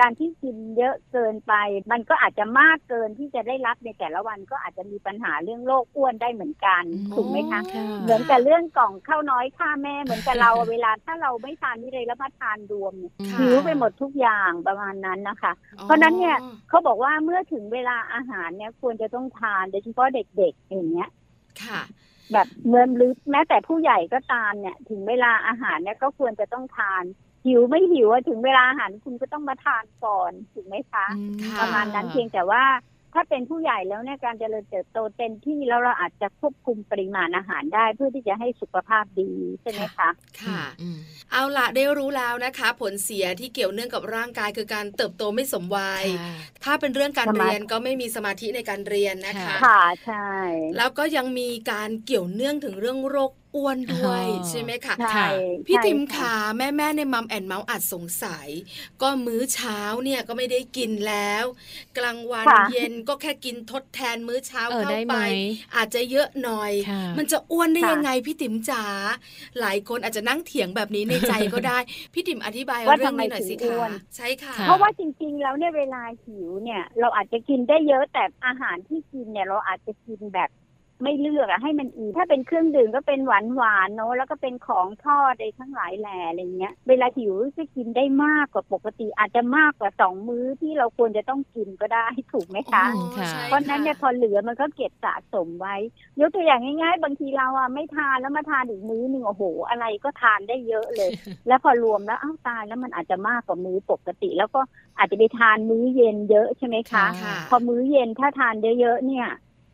[0.00, 1.54] การที่กินเยอะเกินไป
[1.92, 15.52] มันก็อาจจะมากเกินที่จะได้รับในแต่ละวันก็อาจจะมีปัญหาเรื่องโรคอ้วนได้เหมือนกันอืมถูกไหมคะค่ะเหมือนกับเรื่องกล่องข้าวน้อยค่าแม่เหมือนกับเราเวลาถ้าเราไม่ทานวิเลยแล้วมาทานรวมเนี่ยค่ะหิวไปหมดทุกอย่างประมาณนั้นนะคะ
[15.84, 16.36] เพราะฉะนั้นเนี่ย
[16.68, 21.10] เขาบอกว่าเมื่อถึงเวลาอาหารเนี่ยควรจะต้องทานโดยเฉพาะเด็กๆอย่างเงี้ย
[21.64, 21.80] ค่ะ
[22.32, 27.04] แบบเมื่อหรือแม้แต่ผู้ใหญ่ก็ตามเนี่ย ถึงเวลาอาหารเนี่ยก็ควรจะต้องทาน
[27.48, 32.64] หหิวไม่หิวอะถึงเวลาอาหารคุณก็ต้องมาทานก่อนถูกไหมคะอืมค่ะประมาณนั้นเพียงแต่ว่า
[33.14, 39.30] ถ้าเป็นผู้ใหญ่แล้วเนี่ยการเจริญเติบโตเต็มที่แล้วเราอาจจะควบคุมปริมาณอาหารได้ เพื่อที่จะให้สุขภาพดี
[39.62, 40.08] ใช่ไหมคะ
[40.42, 40.98] ค่ะอืม
[41.32, 46.34] เอาละได้รู้แล้วนะคะ ผลเสียที่เกี่ยวเนื่องกับร่างกายคือการเติบโตไม่สมวัยค่ะ
[46.64, 50.30] ถ้าเป็นเรื่องการสมาธิเรียนก็ไม่มีสมาธิในการเรียนนะคะ ค่ะใช่
[50.76, 55.28] แล้วก็ยังมีการเกี่ยวเนื่องถึงเรื่องโรคอ้วนด้วยอ๋อใช่ไหมคะใช่ค่ะ
[55.66, 58.48] พี่ใช่ติมค่ะขาแม่แม่ๆในมัมแอนเมาส์อาจสงสัย
[59.02, 61.44] ก็มื้อเช้าเนี่ยก็ไม่ได้กินแล้ว
[61.98, 65.16] กลางวันค่ะเย็นก็แค่กินทดแทนมื้อเช้าเออเข้าได้ไหไปม
[65.76, 68.84] อาจจะเยอะหน่อยค่ะมันจะอ้วนได้ค่ะยังไงพี่ติ๋มจ๋า
[69.60, 71.78] หลายคนอาจจะนั่งเถียงแบบนี้ในใจก็ได้
[72.14, 80.50] พี่ติ๋มอธิบายว่าเรื่องทำไมนี้หน่อยสิถึงอ้คะวนใช่ค่ะค่ะ เพราะว่าจริงๆแล้วเนี่ยเวลาหิวเนี่ย เราอาจจะกินได้เยอะแต่อาหารที่กินเนี่ยเราอาจจะกินแบบ
[81.02, 95.76] ไม่เลือกอะให้มันอิ่มถ้าเป็นเครื่องดื่มก็เป็นหวานหวานๆเนอะแล้วก็เป็นของทอดอะไรทั้งหลายแหล่อะไรเงี้ยเวลาหิวจะกินได้มากกว่าปกติอาจจะมากกว่าสองมื้อที่เราควรจะต้องกินก็ได้ถูกไหมคะอืมค่ะใช่เพราะฉะนั้นเนี่ยพอเหลือมันก็เก็บสะสมไว้
[96.20, 101.10] ยกตัวอย่างง่าย ๆ บางทีเราอะไม่ทานแล้วมาทานอีกมื้อหนึ่งโอ้โห อะไรก็ทานได้เยอะเลย
[101.46, 104.60] แล้วพอรวมแล้วอ้าวตายแล้วมันอาจจะมากกว่ามื้อปกติ แล้วก็
[104.98, 109.26] อาจจะไปทานมื้อเย็นเยอะใช่ไหมคะค่ะพอมื้อเย็นถ้าทานเยอะๆเนี่ย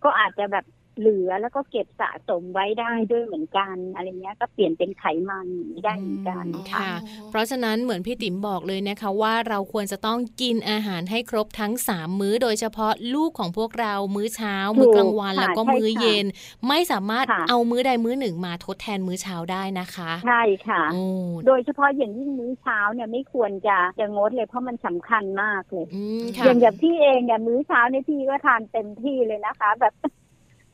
[0.05, 0.65] ก็อาจจะแบบ
[0.99, 5.47] เหลือแล้วก็เก็บสะสมไว้ได้ด้วยเหมือนกันอะไรเงี้ยก็เปลี่ยนเป็นไขมัน
[5.85, 6.95] ได้เหมือนกันอืมค่ะค่ะ
[7.31, 16.27] เพราะฉะนั้นเหมือนพี่ติ๋มบอกเลยนะคะว่าเราควรจะต้องกินอาหารให้ครบทั้ง3มื้อ โดยเฉพาะลูกของพวกเรามื้อเช้า มื้อกลางวันค่ะแล้วก็ใช่มื้อค่ะเย็น
[16.69, 21.05] ไม่สามารถค่ะเอามื้อใดมื้อหนึ่งมาทดแทนมื้อเช้าได้นะคะใช่ค่ะโอ้
[21.47, 29.95] โดยเฉพาะอย่างยิ่งมื้อเช้าเนี่ยไม่ควรจะจะงดเลยเพราะมันสำคัญมากเลยอืมอค่ะย่างอย่างพี่เองเนี่ยมื้อเช้าเนี่ยพี่ก็ทานเต็มที่เลยนะคะ แบบ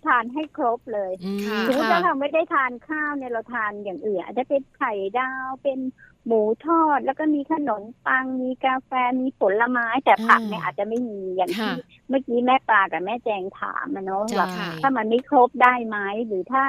[0.07, 5.79] ทานให้ครบเลยอืมค่ะสมมติค่ะถ้าเราไม่ได้ทานข้าวเนี่ยเราทานอย่างอื่นอาจจะเป็นไข่ดาวเป็น
[6.27, 8.91] หมูทอดแล้วก็มีขนมปังมีกาแฟ
[9.21, 11.75] มีผลไม้แต่ผักเนี่ยอาจจะไม่มีอย่างที่ค่ะ
[12.09, 14.49] เมื่อกี้แม่ปลากับแม่แจงถามอะเนาะใช่ว่า
[14.81, 16.63] ถ้ามันไม่ครบได้ไหมหรือถ้า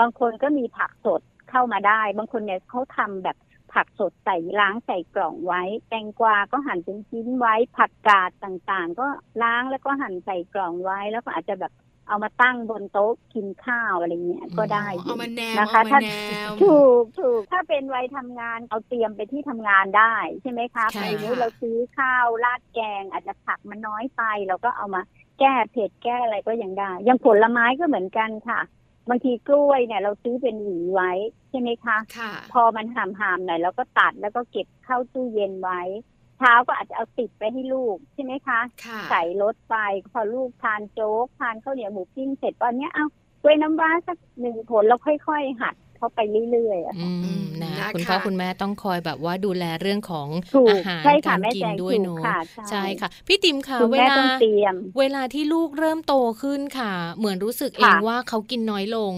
[0.00, 3.36] บางคนก็มีผักสดเข้ามาได้ บางคนเนี่ยเขาทำแบบ
[3.72, 9.06] ผักสดใส่ล้างใส่กล่องไว้ แตงกวาก็หั่นเป็นชิ้นไว้ ผักกาดต่างๆ ก็
[9.42, 11.72] ล้างแล้วก็หั่นใส่กล่องไว้ แล้วก็อาจจะแบบ
[12.12, 16.08] เอามาตั้งบนโต๊ะกินข้าวอะไรเงี้ยก็ได้อยู่เอามาแนวนะคะเอามาถ้าแน
[16.48, 25.02] วถูกถูกถ้าเป็นวัยทำงานเอาเตรียมไปที่ทำงานได้ใช่ไหมคะค่ะไปนี้เราซื้อข้าวราดแกง อาจจะผักมันน้อยไปเราก็เอามา
[25.40, 28.60] แก้เผ็ดแก้อะไรก็ยังได้อยังผลไม้ก็เหมือนกันค่ะ
[29.08, 31.12] บางทีกล้วยเนี่ย เราซื้อเป็นหวีไว้
[31.50, 33.04] ใช่ไหมคะค่ะพอมันหา
[33.36, 35.80] มๆหน่อยเราก็ตัดแล้วก็เก็บเข้าตู้เย็นไว้
[36.11, 39.76] เช้าก็อาจจะเอาติดไปให้ลูกใช่ไหมคะค่ะใส่รถไป
[40.12, 43.06] พอลูกทานโจ๊กทานข้าวเหนียวหมูปิ้งเสร็จตอนเนี้ยเอา
[43.42, 46.20] กล้วยน้ำว้าสักหนึ่งผลแล้วค่อยๆ หัดเข้าไป
[46.50, 52.38] เรื่อยๆอะอือืมมนะนะคะคุณพ่อคุณแม่ต้องคอยแบบว่าดูแลเรื่องของถูกอาหารใช่ค่ะการแม่กิแจนงด้วยถูกเนาะค่ะ
[52.70, 59.12] ใช่ค่ะ พี่ติ๋มค่ะคุณเวแม่ลาต้องเตรียมเวลาที่ลูกเริ่มโตขึ้นค่ะ เหมือนรู้สึกเองค่ะว่าเขากินน้อยลง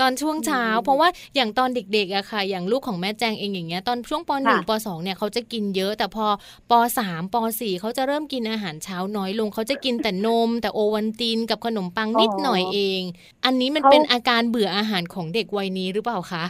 [0.00, 6.26] ตอนช่วงเช้าอืมเพราะว่าอย่างตอนเด็กๆอะค่ะ อย่างลูกของแม่แจงเองอย่างเงี้ยตอนช่วงปหนึ่งค่ะปสองเนี่ยเขาจะกินเยอะแต่พอ
[6.70, 13.02] ปสามปสี่เขาจะเริ่มกินอาหารเช้าน้อยลงเขาจะกินแต่นม แต่โอวันตินกับขนมปังนิดหน่อยเอง
[13.44, 16.44] อันนี้มันเขาเป็นอาการเบื่ออาหารของเด็กวัยนี้หรือเปล่าคะ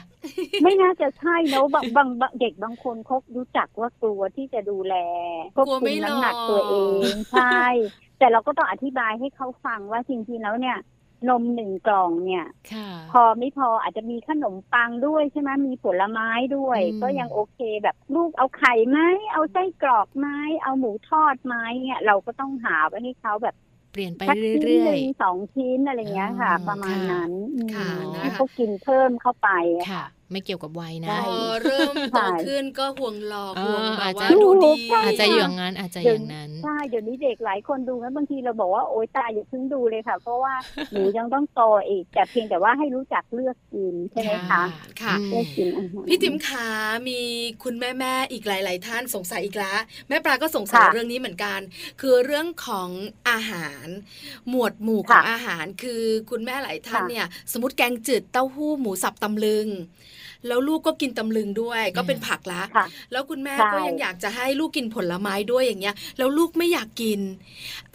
[0.62, 4.94] ไม่น่าจะใช่เนอะบางบางบางเด็กบางคนเขารู้จักว่ากลัวที่จะดูแล
[5.56, 6.74] ควบกลัวคุไม่มหล่อน้ำหนักตัวเอ
[7.08, 7.58] งใช่
[8.18, 10.78] แต่เราก็ต้องอธิบายให้เขาฟังว่าจริงๆแล้วเนี่ย
[11.28, 18.98] นมหนึ่งกล่องเนี่ยค่ะพอไม่พออาจจะมีขนมปังด้วยใช่ไหมมีผลไม้ด้วยอืมก็ยังโอเคแบบลูกเอาไข่ไหม
[19.32, 20.28] เอาไส้กรอกไหม
[20.62, 23.56] เอาหมูทอดไหมเนี่ยเราก็ต้องหาไว้ให้เขาแบบ
[23.92, 40.54] เปลี่ยนไปสักชิ้นหเรื่อยนึ่งสองชิ้นอะไรเงี้ยค่ะอ๋อประมาณนั้นอืมค่ะให้เขากินเพิ่มเข้าไปอะๆค่ะ ไม่เกี่ยวกับวัยนะใช่พอเริ่มโตใช่ขึ้นก็ห่วงหลอกเออห่วงแบอาจบจะว่าดูดีใช่อาจจะอย่างนั้นอาจจะอย่างนั้นใช่เดี๋ยวนี้เด็กหลายคนดูนะบางทีเราบอกว่าโอ๊ยตายอย่าเพิ่งดูเลยค่ะ เพราะว่า
[40.92, 44.62] หนูยังต้องโตอีกแต่เพียงแต่ว่าให้รู้จักเลือกกินใช่ไหมคะ
[45.02, 46.68] ค่ะอืมเลือกกินอาหารพี่ติ๋มขา
[47.08, 47.20] มี
[47.64, 49.78] คุณแม่แม่ๆอีกหลาย ๆ ท่านสงสัยอีกแล้ว
[50.08, 51.60] แม่ปลาก็สงสัยค่ะเรื่องนี้เหมือนกัน
[52.00, 52.90] คือเรื่องของ
[53.30, 53.86] อาหาร
[54.48, 59.68] หมวดหมู่ของค่ะอาหารคือคุณแม่หลายท่านค่ะเนี่ย สมมติแกงจืดเต้าหู้หมูสับตำลึง
[60.46, 67.20] แล้วลูกก็กินตำลึงด้วย ก็เป็นผักละค่ะแล้วคุณแม่ใช่ก็ยังอยากจะให้ลูกกินผลไม้ด้วยอย่างเงี้ย แล้วลูกไม่อยากกิน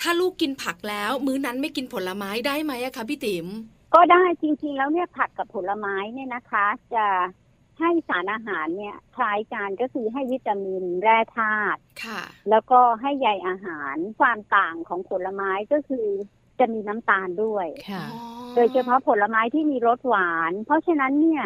[0.02, 3.48] ถ้าลูกกินผักแล้ว มื้อนั้นไม่กินผลไม้ได้ไหมอะคะพี่ติ๋ม
[3.94, 7.06] ก็ได้จริงๆแล้วเนี่ยผักกับผลไม้เนี่ยนะคะ จะ
[7.80, 16.08] ให้สารอาหารเนี่ยคล้ายกันก็คือให้วิตามินแร่ธาตุค่ะแล้วก็ให้ใยอาหารความต่างของผลไม้ก็คือ
[16.60, 18.06] จะมีน้ำตาลด้วยค่ะ
[18.56, 21.46] โดยเฉพาะผลไม้ที่มีรสหวาน เพราะฉะนั้นเนี่ย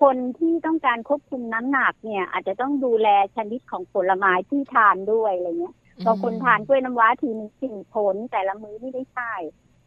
[0.00, 5.74] คนที่ต้องการควบคุมน้ำหนักเนี่ย อาจจะต้องดูแลชนิดของผลไม้ที่ทานด้วยอะไรเงี้ย
[6.06, 9.34] บางคนทานกล้วยน้ำว้าทีนึงสี่ผลแต่ละมื้อไม่ได้ใช่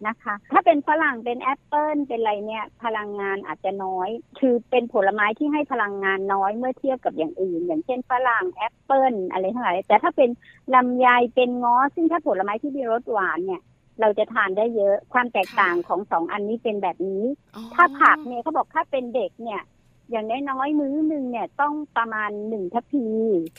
[0.07, 4.09] นะคะ ถ้าเป็นฝรั่งเป็นแอปเปิลเป็นอะไรเนี่ย พลังงานอาจจะน้อย
[4.39, 10.29] คือเป็นผลไม้ที่ให้พลังงานน้อยเมื่อเทียบกับอย่างอื่น อย่างเช่นฝรั่งแอปเปิลอะไรทั้งหลายแต่ถ้าเป็น
[10.75, 13.61] ลำไยเป็นเงาะ ซึ่งถ้าผลไม้ที่มีรสหวานเนี่ย
[14.01, 17.23] เราจะทานได้เยอะความแตกต่างของสองอันนี้เป็นแบบนี้
[17.55, 19.61] อ๋อถ้าผักเนี่ยเขาบอกถ้าเป็นเด็กเนี่ย
[20.11, 23.05] อย่างน้อยๆมื้อหนึ่งเนี่ยต้องประมาณหนึ่งทัพพี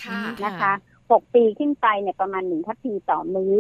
[0.05, 0.73] ค่ะนะคะ
[1.11, 3.59] หกปีขึ้นไปเนี่ยประมาณหนึ่งทัพพีต่อมื้อ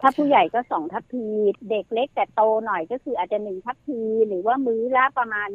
[0.00, 1.24] ถ้าผู้ใหญ่ก็สองทัพพี
[1.70, 5.48] เด็กเล็กแต่โตหน่อยก็คืออาจจะหนึ่งทัพพี หรือว่ามื้อละประมาณ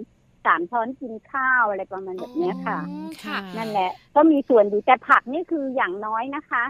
[0.45, 6.63] สามช้อนกินข้าวอะไรประมาณแบบเนี้ยค่ะอ๋อค่ะ นั่นแหละ ก็มีส่วนอยู่แต่ผักนี่คืออย่างน้อยนะคะ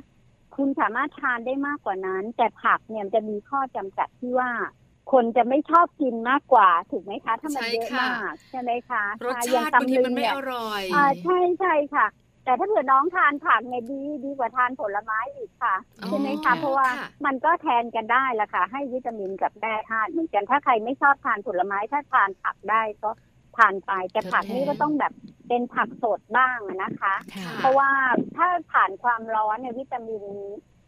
[0.55, 4.49] คุณสามารถทานได้มากกว่านั้น แต่ผักเนี่ยมันจะมีข้อจำกัดที่ว่า
[5.11, 12.07] คนจะไม่ชอบกินมากกว่าถูกไหมคะ ถ้ามันใช่เยอะค่ะมากใช่ไหมคะรสค่ะชาติบางทีมันไม่เยอร่อยอ่าใช่ใช่ค่ะ
[12.45, 23.11] แต่ถ้าเผื่อน้องทานผักเนี่ยดีดีกว่าทานผลไม้อีกค่ะอ๋อใช่ไหมคะเพราะว่าค่ะมันก็แทนกันได้ละค่ะ ให้วิตามินกับแร่ธาตุเหมือนกันถ้าใครไม่ชอบทานผลไม้ถ้าทานผักได้ก็
[23.57, 25.13] ทานไปแต่ผักนี่ก็ต้องแบบ
[25.47, 27.89] เป็นผักสดบ้างอะนะคะค่ะเพราะว่า
[28.37, 30.23] ถ้าผ่านความร้อนเนี่ยวิตามิน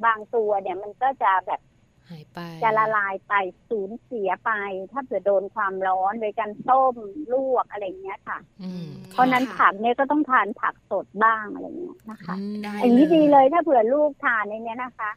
[0.05, 1.61] บางตัวเนี่ยมันก็จะแบบ
[2.10, 3.34] หายไป จะละลายไป
[3.70, 4.51] สูญเสียไป
[4.91, 6.95] ถ้าเผื่อโดนความร้อนโดยการต้ม
[7.32, 15.12] ลวกอะไรอย่างเงี้ยค่ะอืมเพราะฉะนั้นค่ะผักเนี่ยก็ต้องทานผักสดบ้างอะไรเงี้ยนะคะอืมได้อย่างนี้ดีเลยถ้าเผื่อลูกทานในเนี้ยนะคะค่ะ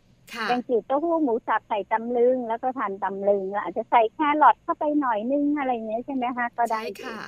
[0.49, 7.20] แกงจืดเต้าหู้หมูสับใส่ตำลึง แล้วก็ทานตำลึงแล้วอาจจะใส่แครอทเข้าไปหน่อยนึงอะไรเงี้ยใช่ไหมคะก็ได้ใช่อยู่ค่ะ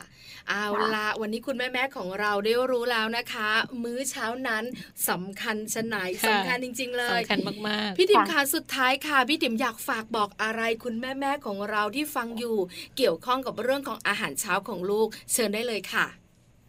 [0.49, 3.49] เอาค่ะละวันนี้คุณแม่แม่ๆของเราได้รู้แล้วนะคะ
[3.83, 4.65] มื้อเช้านั้น
[5.09, 7.39] สำคัญชะไหนค่ะสำคัญจริง ๆ เลยสำคัญ
[7.69, 12.57] มากๆ พี่ติ๋มค่ะสุดท้ายค่ะ พี่ติ๋มอยากฝากบอกอะไรคุณแม่แม่ๆของเราที่ฟังอยู่
[12.97, 16.07] เกี่ยวข้องกับเรื่องของอาหารเช้าของลูกเชิญได้เลยค่ะ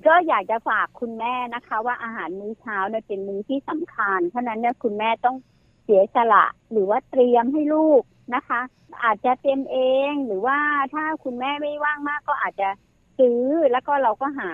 [0.08, 5.36] ก็อยากจะฝากคุณแม่นะคะ ว่าอาหารมื้อเช้าเนี่ยเป็นมื้อที่สำคัญเพราะฉะนั้นเนี่ยคุณแม่ต้อง
[5.84, 8.02] เสียสละหรือว่าเตรียมให้ลูก
[8.36, 8.62] นะคะ
[9.04, 9.78] อาจจะเตรียมเอ
[10.10, 10.58] งหรือว่า
[10.94, 12.70] ถ้าคุณแม่ไม่ว่างมากก็อาจจะ
[13.20, 14.52] ซื้อแล้วก็เราก็หา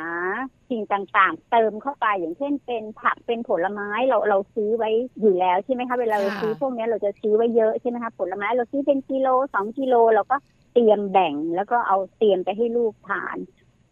[0.69, 4.89] สิ่งต่างๆ เติมเข้าไปอย่างเช่นเป็นผักเป็นผลไม้เราเราซื้อไว้
[5.21, 10.37] อยู่แล้วใช่ไหมคะเวลาเราซื้อพวกนี้เราจะซื้อไว้เยอะใช่ไหมคะผลไม้เราซื้อเป็นกิโลสองกิโลเราก็
[10.73, 13.37] เตรียมแบ่งแล้วก็เอาเตรียมไปให้ลูกทาน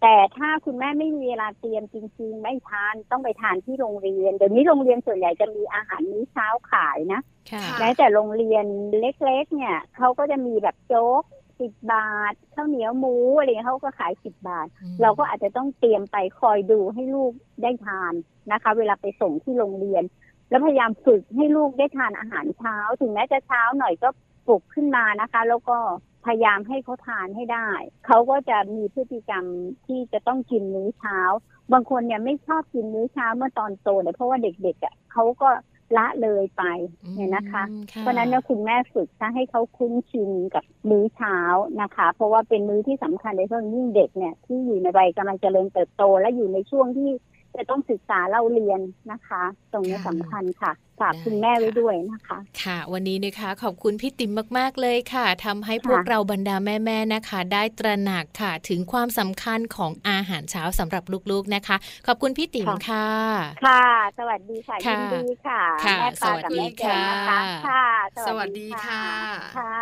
[0.02, 7.22] แต่ถ้าคุณแม่ไม่มีเวลาเตรียมจริง ๆ ไม่ทานต้องไปทานที่โรงเรียน เดี๋ยวนี้โรงเรียนส่วนใหญ่จะมีอาหารมื้อเช้าขายนะ
[7.52, 8.66] ค่ะค่ะแม้แต่โรงเรียน
[9.00, 11.24] เล็กๆ เนี่ยเขาก็จะมีแบบโจ๊ก
[11.60, 17.32] สิบบาทข้าวเหนียวหมูอะไรเงี้ยเขาก็ขายสิบบาทอืมเราก็อาจจะต้องเตรียมไปคอยดูให้ลูก
[17.62, 18.14] ได้ทาน
[18.52, 20.04] นะคะ เวลาไปส่งที่โรงเรียน
[20.50, 24.10] แล้วพยายามฝึกให้ลูกได้ทานอาหารเช้า ถึงแม้จะเช้าหน่อยก็
[24.48, 25.78] ปลุกขึ้นมานะคะ แล้วก็
[26.26, 27.70] พยายามให้เขาทานให้ได้
[28.06, 29.46] เขาก็จะมีพฤติกรรม
[29.86, 31.20] ที่จะต้องกินมื้อเช้า
[31.74, 35.50] บางคนเนี่ยไม่ชอบกินมื้อเช้าเมื่อตอนโตเนี่ยเพราะว่าเด็กๆอะเขาก็
[35.98, 36.64] ละเลยไป
[37.16, 41.38] เนี่ยนะคะอืมเพราะฉะนั้นเนี่ยคุณแม่ฝึกถ้าให้เขาคุ้นชินกับมื้อเช้า
[41.82, 47.12] นะคะ เพราะว่าเป็นมื้อที่สำคัญในเรื่องยิ่งเด็กเนี่ยที่อยู่ในวัยกำลังเจริญเติบโต และอยู่ในช่วงที่
[47.58, 48.80] จะต้องศึกษาเล่าเรียน
[49.12, 50.72] นะคะ ตรงนี้สำคัญค่ะ
[51.04, 61.76] ฝากคุณแม่ไว้ด้วยนะคะ ค่ะ วันนี้นะคะขอบคุณพี่ติ๋มมาก ๆ เลยค่ะทำให้พวกค่ะเราบรรดาแม่ ๆ นะคะ ได้ตระหนักค่ะ ถึงความสำคัญของอาหารเช้าสำหรับลูกๆนะคะ
[62.08, 63.08] ขอบคุณพี่ติ๋มค่ะ
[63.66, 63.86] ค่ะ
[64.18, 67.18] สวัสดีค่ะค่ะยินดีค่ะค่ะแม่ปลากับแม่แก้วนะ
[67.68, 67.84] คะ
[68.28, 69.78] สวัสดีค่ะค่ะ สวัสดีค่ะค่ะ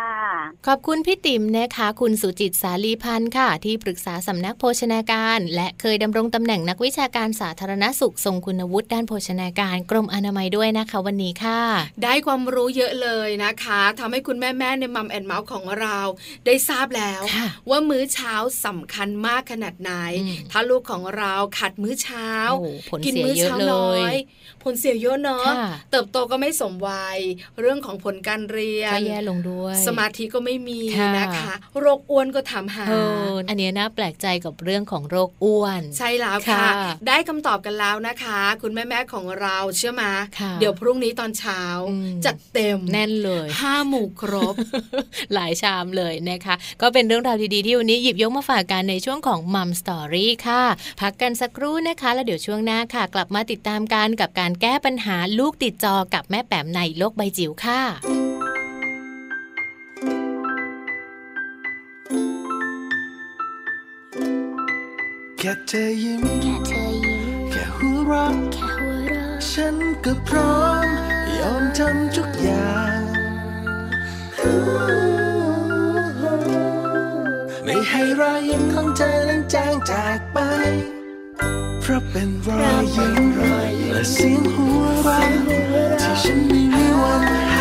[0.66, 11.60] ขอบคุณพี่ติ๋มนะคะ คุณสุจิตสาลีพันธ์ค่ะ ที่ปรึกษาสำนักโภชนาการ และเคยดำรงตำแหน่งนักวิชาการสาธารณสุขทรงคุณวุฒิด้านโภชนาการกรมอนามัยด้วยนะคะวันนี้ค่ะ
[12.02, 15.98] ได้ความรู้เยอะเลยนะคะทำให้คุณแม่ๆในมัมแอนเมาส์ของเรา
[16.46, 18.34] ได้ทราบแล้วค่ะว่ามื้อเช้า
[18.66, 19.92] สำคัญมากขนาดไหน
[20.22, 24.16] อืมถ้าลูกของเราขัดมื้อเช้าโอ้โหผลกิเสียมื้เยอะเช้าเลน้อยย
[24.62, 27.18] ผลเสียเยอะเนาะค่ะเติบโตก็ไม่สมวัย
[27.60, 32.94] เรื่องของผลการเรียนก็แย่ลงด้วย สมาธิก็ไม่มีค่ะนะคะ โรคอ้วนก็ถามหาเอ
[33.30, 36.72] ออันเนี้ยน่าแปลกใจกับเรื่องของโรคอ้วน ใช่แล้วค่ะค่ะ
[37.08, 44.54] ได้คำตอบกันแล้วนะคะ คุณแม่ๆของเราเชื่อมาค่ะเดี๋ยวพรุ่งนี้ตอนเช้าอืมจัดเต็มแน่นเลยห้าหมู่ครบ
[45.34, 50.62] หลายชามเลยนะคะ ก็เป็นเรื่องราวดีๆที่วันนี้หยิบยกมาฝากกันในช่วงของมัมสตอรี่ค่ะ
[51.00, 57.82] พักกันสักครู่นะคะ แล้วเดี๋ยวช่วงหน้าค่ะ กลับมาติดตามกันกับการแก้ปัญหาลูกติดจอกับแม่แป๋มในโลกใบจิ๋วค่ะ
[65.38, 70.86] แค่เธอยิ้มแค่เธอยิ้มแค่หัวเราะแค่หัวราะฉันก็พร้อม
[71.38, 73.00] ยอมทำทุกอย่าง
[77.64, 80.38] ไม่ให้รอยยิ้มของเธอนั้นจางจากไป
[81.80, 83.20] เพราะเป็นรอยยิ้ม
[83.92, 85.28] และเสียงหัวเราะ
[86.00, 87.55] ที่ฉันไม่มีวัน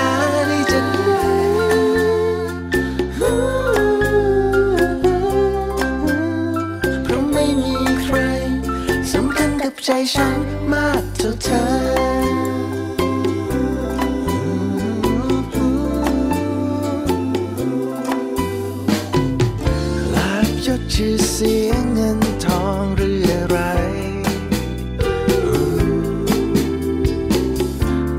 [9.88, 10.40] ใจฉัน
[10.72, 11.64] มากเท่าเธอ
[20.16, 23.58] ลาบยศชื่อเสียงเงินทองหรืออะไร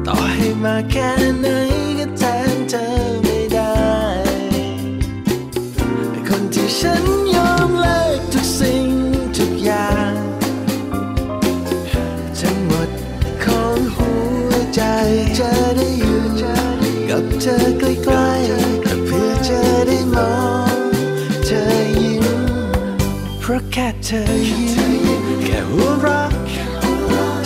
[0.06, 1.10] ต่อให้มาแค่
[1.40, 1.75] ไหน
[17.46, 20.32] ธอใกล้ๆเพื่อเจะได้มอ
[20.74, 20.76] ง
[21.44, 21.62] เธอ
[22.00, 22.24] ยิ้ม
[23.40, 24.58] เพราะแค่เธอยิ้
[24.90, 26.30] มแค่หัวเราะ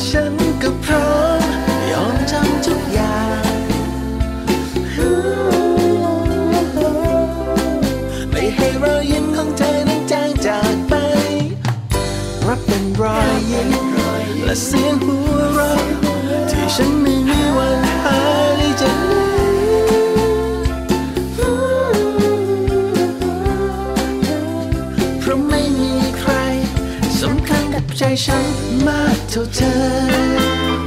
[0.08, 1.42] ฉันก็พร้อม
[1.90, 3.44] ยอมทำทุกอย่าง
[8.30, 10.94] ไม่ให้รอยยิ้มของเธอนั้นจางจากไป
[12.46, 13.70] รับเป็นรอยยิ้ม
[14.44, 15.80] และเสียงหัวเราะ
[16.50, 28.46] ที่ฉันไม่มีวันหาไฉัน
[28.86, 30.80] มากเท่าเธอ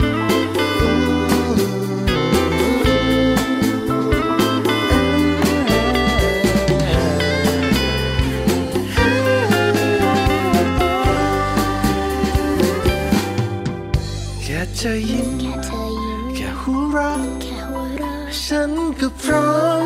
[14.42, 19.84] แค่เธอยิ้มแค่เธอยิ้มแค่หัวเราะแค่หัวเราะฉันก็พร้อม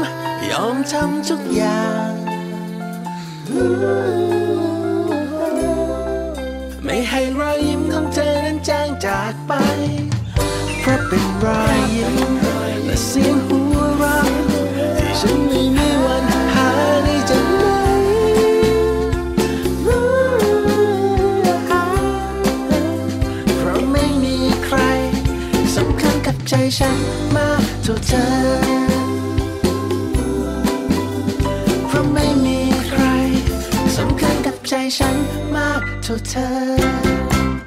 [0.50, 2.12] ยอมทำทุกอย่าง
[7.20, 9.52] ให้รอยยิ้มของเธอนั้นจางจากไป
[10.80, 12.16] เพราะเป็นรอยยิ้ม
[12.86, 14.28] และเสียงหัวเราะ
[14.98, 16.70] ที่ฉันไม่มีวันหา
[17.04, 17.66] ได้จากไหน
[23.56, 24.78] เพราะไม่มีใคร
[25.76, 26.98] สำคัญกับใจฉัน
[27.36, 28.28] มากเท่าเธอ
[31.88, 33.02] เพราะไม่มีใคร
[33.98, 35.16] สำคัญกับใจฉัน
[35.56, 37.07] มากเท่าเธอ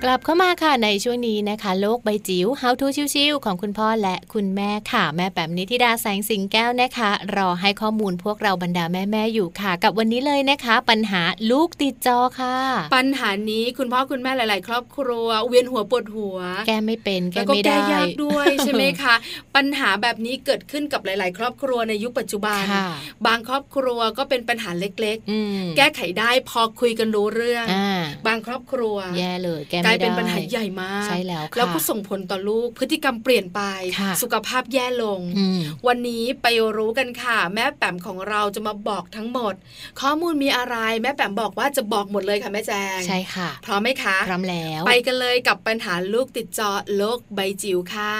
[0.04, 12.56] กลับเข้ามาค่ะในช่วงนี้นะคะ โลกใบจิ๋ว How to ชิวๆของคุณพ่อและคุณแม่ค่ะ แม่แปมนิธิดาแสงสิงแก้วนะคะ รอให้ข้อมูลพวกเราบรรดาแม่ๆอยู่ค่ะ กับวันนี้เลยนะคะ ปัญหาลูกติดจอค่ะ
[12.96, 16.38] ปัญหานี้คุณพ่อคุณแม่หลาย ๆ ครอบครัว เวียนหัวปวดหัว
[16.68, 19.14] แก้ไม่เป็นแก้แล้วก็ไม่แก้ได้ยากด้วยใช่ไหมคะ
[19.56, 22.86] ปัญหาแบบนี้เกิดขึ้นกับหลาย ๆ ครอบครัวในยุคปัจจุบันค่ะ
[23.26, 33.60] บางครอบครัวก็เป็นปัญหาเล็กอืมๆแก้ไขได้พอคุยกันรู้เรื่องอ่าบางครอบครัวแย่เลยแก้กไม่ลายได้เป็นปัญหาใหญ่มากใช่แล้วค่ะแล้วก็ส่งผลต่อลูกพฤติกรรมเปลี่ยนไป
[34.00, 39.54] ค่ะสุขภาพแย่ลงอืมวันนี้ไปรู้กันค่ะ แม่แปมของเราจะมาบอกทั้งหมด
[40.00, 48.16] ข้อมูลมีอะไรแม่แปมบอกว่าจะบอกหมดเลยค่ะแม่แจงใช่ค่ะ พร้อมไหมคะพร้อมแล้ว ไปกันเลยกับปัญหาลูกติดจอโลกใบจิ๋วค่ะ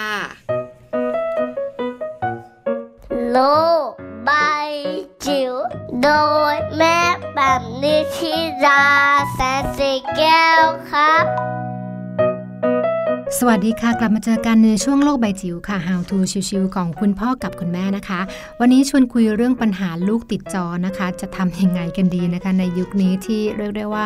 [3.31, 3.39] โล
[3.87, 3.89] ก
[4.25, 4.31] ใบ
[5.25, 5.53] จิ๋ว
[6.03, 6.09] โด
[6.53, 6.99] ยแม่
[7.35, 8.33] แบบนิชิ
[8.65, 8.85] รา
[9.33, 11.25] แสนสีแก้วครับ
[13.39, 16.17] สวัสดีค่ะ กลับมาเจอกันในช่วงโลกใบจิ๋วค่ะ How to
[16.49, 18.19] ชิวๆของคุณพ่อกับคุณแม่นะคะ
[18.59, 24.05] วันนี้ชวนคุยเรื่องปัญหาลูกติดจอนะคะ จะทำยังไงกันดีนะคะ ในยุคนี้ที่เรียกได้ว่า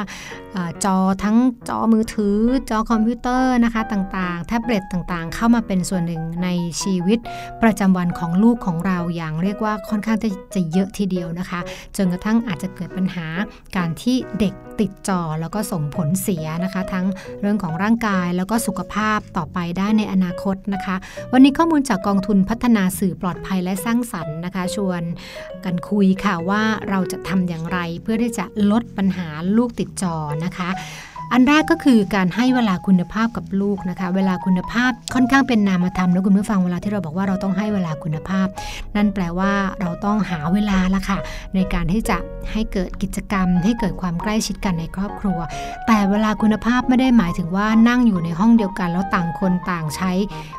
[0.86, 1.38] จอทั้ง
[1.70, 2.38] จอมือถือ
[2.70, 6.50] จอคอมพิวเตอร์นะคะต่างๆ แท็บเล็ตต่างๆ เข้ามาเป็นส่วนหนึ่งใน
[6.82, 7.20] ชีวิต
[7.64, 11.60] ประจำวันของลูกของเราอย่างเรียกว่าค่อนข้างจะจะเยอะทีเดียวนะคะ
[11.98, 13.28] จนกระทั่งอาจจะเกิดปัญหา
[13.76, 17.06] การที่เด็กติดจอแล้วก็ส่งผลเสียนะคะ ทั้ง
[17.42, 20.96] เรื่องของร่างกายแล้วก็สุขภาพต่อไปได้ในอนาคตนะคะ
[21.34, 25.04] วันนี้ข้อมูลจากกองทุนพัฒนาสื่อปลอดภัยและสร้างสรรค์นะคะ ชวน
[25.66, 29.28] กันคุยค่ะว่าเราจะทำอย่างไรเพื่อที่จะลดปัญหา
[29.58, 30.70] ลูกติดจอนะนะคะ
[31.34, 38.48] อันแรกก็คือการให้เวลาคุณภาพกับลูกนะคะ เวลาคุณภาพค่อนข้างเป็นนามธรรมนะคุณผู้ฟังเวลาที่เราบอกว่าเราต้องให้เวลาคุณภาพ
[38.96, 41.18] นั่นแปลว่าเราต้องหาเวลาละค่ะ
[41.56, 42.18] ในการที่จะ
[42.52, 45.40] ให้เกิดกิจกรรม ให้เกิดความใกล้ชิดกันในครอบครัว
[45.88, 50.12] แต่เวลาคุณภาพไม่ได้หมายถึงว่านั่งอยู่ในห้องเดียวกัน แล้วต่างคนต่างใช้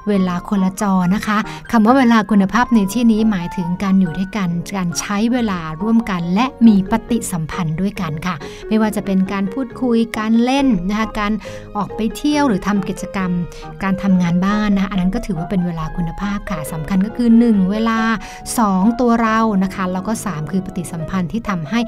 [0.09, 1.39] เวลาคนละจอนะคะ
[1.71, 8.35] คำว่าเวลาคุณภาพในที่นี้หมายถึงการอยู่ด้วยกันการใช้เวลาร่วมกัน และมีปฏิสัมพันธ์ด้วยกันค่ะ
[8.69, 10.56] ไม่ว่าจะเป็นการพูดคุยการเล่น
[10.89, 11.33] นะคะการ
[11.77, 13.31] ออกไปเที่ยวหรือทำกิจกรรม
[13.83, 17.99] การทำงานบ้านนะคะอันนั้นก็ถือว่าเป็นเวลาคุณภาพค่ะสำคัญก็คือ 1 เวลา
[18.51, 21.81] 2 ตัวเรานะคะแล้วก็ 3 คือปฏิสัมพันธ์ที่ทำให้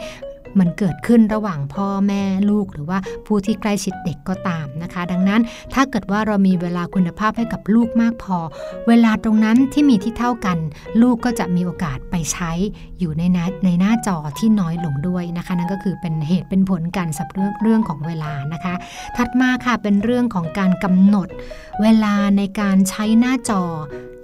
[0.59, 5.41] มันเกิดขึ้นระหว่างพ่อแม่ลูกหรือว่าผู้ที่ใกล้ชิดเด็กก็ตามนะคะ ดังนั้น
[5.75, 8.39] ถ้าเกิดว่าเรามีเวลาคุณภาพให้กับลูกมากพอ
[8.89, 10.59] เวลาตรงนั้นที่มีที่เท่ากัน
[11.03, 12.51] ลูกก็จะมีโอกาสไปใช้
[13.01, 18.75] อยู่ในน้าในหน้าจอที่น้อยลงด้วยนะคะ นั่นก็คือเป็นเหตุเป็นผลกันสับเรื่องเรื่องของเวลานะคะ
[19.17, 21.29] ถัดมาค่ะเป็นเรื่องของการกำหนด
[21.83, 23.63] เวลาในการใช้หน้าจอ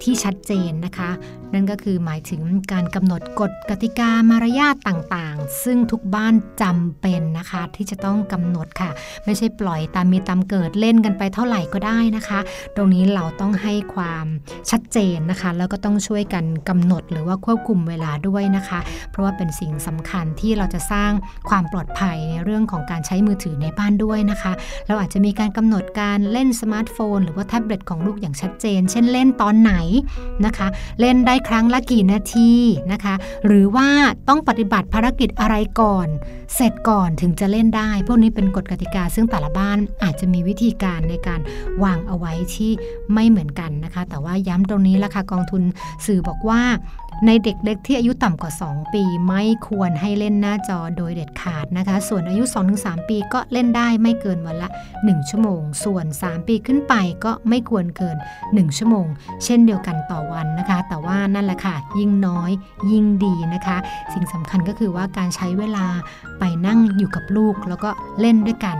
[0.03, 1.11] ที่ชัดเจนนะคะ
[1.53, 2.41] นั่นก็คือหมายถึง
[2.71, 8.89] การกำหนดกฎกติกามารยาทต่างๆ ซึ่งทุกบ้านจำเป็นนะคะ ที่จะต้องกำหนดค่ะ
[9.25, 12.39] ไม่ใช่ปล่อยตามมีตามเกิดเล่นกันไปเท่าไหร่ก็ได้นะคะ
[12.75, 14.25] ตรงนี้เราต้องให้ความ
[14.71, 18.79] ชัดเจนนะคะ แล้วก็ต้องช่วยกันกำหนดหรือว่าควบคุมเวลาด้วยนะคะ
[19.11, 21.11] เพราะว่าเป็นสิ่งสำคัญที่เราจะสร้าง
[21.49, 24.53] ความปลอดภัยในเรื่องของการใช้มือถือในบ้านด้วยนะคะ
[24.87, 29.73] เราอาจจะมีการกำหนดการเล่นสมาร์ทโฟน หรือว่าแท็บเล็ตของลูกอย่างชัดเจน เช่นเล่นตอนไหน
[30.45, 30.67] นะคะ
[30.99, 32.51] เล่นได้ครั้งละกี่นาที
[32.91, 33.15] นะคะ
[33.45, 33.87] หรือว่า
[34.29, 36.07] ต้องปฏิบัติภารกิจอะไรก่อน
[36.55, 41.41] เสร็จก่อนถึงจะเล่นได้ พวกนี้เป็นกฎกติกาซึ่งแต่ละบ้านอาจจะมีวิธีการในการ
[41.83, 42.71] วางเอาไว้ที่
[43.13, 45.63] ไม่เหมือนกันนะคะ แต่ว่าย้ำตรงนี้ละค่ะกองทุน
[46.05, 46.61] สื่อบอกว่า
[47.25, 52.43] ในเด็กเล็กที่อายุต่ำกว่า 2 ปีไม่ควรให้เล่นหน้าจอโดยเด็ดขาดนะคะ ส่วนอายุ
[52.77, 56.93] 2-3 ปีก็เล่นได้ไม่เกินวันละ 1 ชั่วโมง ส่วน 3 ปีขึ้นไป
[57.25, 59.07] ก็ไม่ควรเกิน 1 ชั่วโมง
[59.43, 62.51] เช่นเดียวกันต่อวันนะคะ แต่ว่านั่นแหละค่ะ ยิ่งน้อย
[62.91, 63.77] ยิ่งดีนะคะ
[64.13, 65.85] สิ่งสำคัญก็คือว่าการใช้เวลา
[66.39, 67.89] ไปนั่งอยู่กับลูกแล้วก็
[68.19, 68.77] เล่นด้วยกัน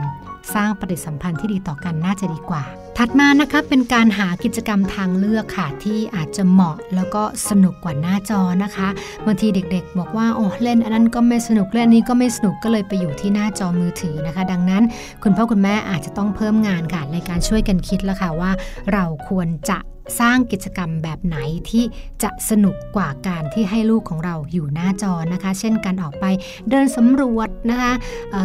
[0.54, 2.64] สร้างปฏิสัมพันธ์ที่ดีต่อกันน่าจะดีกว่า
[2.98, 8.88] ถัดมานะคะเป็นการหากิจกรรมทางเลือกค่ะ ที่อาจจะเหมาะแล้วก็สนุกกว่าหน้าจอนะคะ
[9.26, 14.84] บางทีเด็กๆ บอกว่าโอ้เล่นอันนั้นก็ไม่สนุกเล่นนี้ก็ไม่สนุกก็เลยไปอยู่ที่หน้าจอมือถือนะคะ ดังนั้น
[15.24, 18.52] คุณพ่อคุณแม่อาจจะต้องเพิ่มงานค่ะในการช่วยกันคิดแล้วค่ะว่า
[18.94, 19.78] เราควรจะ
[20.20, 21.38] สร้างกิจกรรมแบบไหน
[21.70, 21.84] ที่
[22.24, 26.26] จะสนุกกว่าการที่ให้ลูกของเราอยู่หน้าจอนะคะ เช่นการออกไป
[26.70, 27.94] เดินสำรวจนะคะ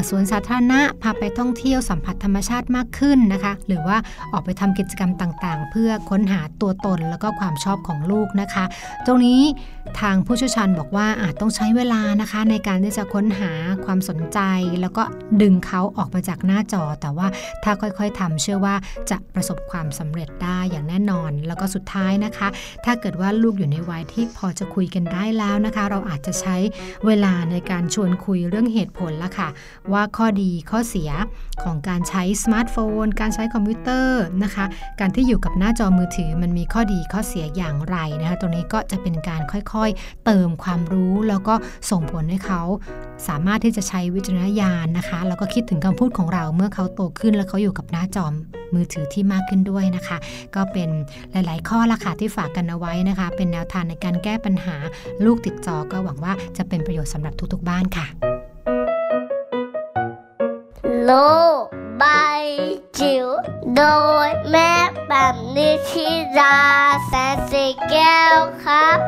[0.09, 3.97] สวนสาธารณะพาไปท่องเที่ยวสัมผัสธรรมชาติมากขึ้นนะคะ หรือว่า
[4.33, 8.65] ออกไปทำกิจกรรมต่างๆ เพื่อค้นหาตัวตนแล้วก็ความชอบของลูกนะคะ
[9.07, 9.41] ตรงนี้
[10.01, 13.53] ทางผู้เชี่ยวชาญบอกว่าอาจต้องใช้เวลานะคะ ในการที่จะค้นหา
[13.85, 14.39] ความสนใจ
[14.81, 15.03] แล้วก็
[15.43, 17.27] ดึงเขาออกมาจากหน้าจอ แต่ว่า
[17.65, 18.75] ถ้าค่อยๆทำเชื่อว่า
[19.11, 22.49] จะประสบความสำเร็จได้อย่างแน่นอนแล้วก็สุดท้ายนะคะ
[22.85, 26.57] ถ้าเกิดว่าลูกอยู่ในวัยที่พอจะคุยกันได้แล้วนะคะ เราอาจจะใช้
[27.07, 29.49] เวลาในการชวนคุยเรื่องเหตุผลละค่ะ
[29.93, 31.11] ว่าข้อดีข้อเสีย
[31.63, 34.65] ของการใช้สมาร์ทโฟน การใช้คอมพิวเตอร์นะคะ
[35.01, 41.55] การที่อยู่กับหน้าจอมือถือมันมีข้อดีข้อเสียอย่างไรนะคะ ตรงนี้ก็จะเป็นการค่อยๆ เติมความรู้แล้วก็
[41.91, 42.63] ส่งผลให้เขา
[43.29, 48.27] สามารถที่จะใช้วิจารณญาณนะคะ แล้วก็คิดถึงคำพูดของเราเมื่อเขาโตขึ้น แล้วเขาอยู่กับหน้าจอ
[48.75, 50.17] มือถือที่มากขึ้นด้วยนะคะ
[50.55, 50.89] ก็เป็น
[51.33, 54.77] หลาย ๆ ข้อละค่ะที่ฝากกันเอาไว้นะคะ เป็นแนวทางในการแก้ปัญหา
[55.25, 58.07] ลูกติดจอก็หวังว่าจะเป็นประโยชน์สำหรับทุก ๆ บ้านค่ะ
[61.03, 61.11] โล
[62.03, 62.45] บาย
[62.99, 63.27] จิ๋ว
[63.77, 63.83] โด
[64.27, 64.73] ยแม่
[65.09, 66.59] แบบนิชิรา
[67.07, 68.99] แสนสีแก้วครับ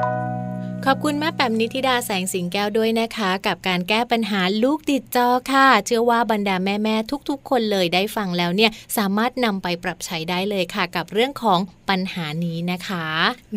[0.86, 11.58] ขอบคุณแม่แปมนิธิดาแสงสิงแก้วด้วยนะคะ กับการแก้ปัญหาลูกติดจอค่ะ เชื่อว่าบรรดาแม่ๆทุกๆ คนเลยได้ฟังแล้วเนี่ยสามารถนำไปปรับใช้ได้เลยค่ะ กับเรื่องของ
[11.90, 13.06] ปัญหานี้นะคะ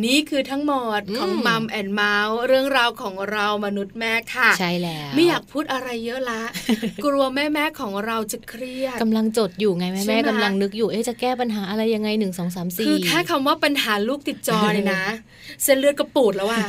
[0.05, 6.41] นี่คือทั้งหมดของมัมแอนเมาส์เรื่องราวของเรามนุษย์แม่ค่ะ ใช่แล้วไม่อยากพูดอะไรเยอะละ
[7.05, 15.03] กลัวแม่ๆของเราจะเครียดกำลังจดอยู่ไงใช่แม่ไหมๆกำลังนึกอยู่เอ๊ะจะแก้ปัญหาอะไรยังไงหนึ่งสองสามสี่คือแค่คำว่าปัญหาลูกติดจอเนี่ยนะ
[15.63, 16.65] เส้นเลือดก็ปูดแล้วอะ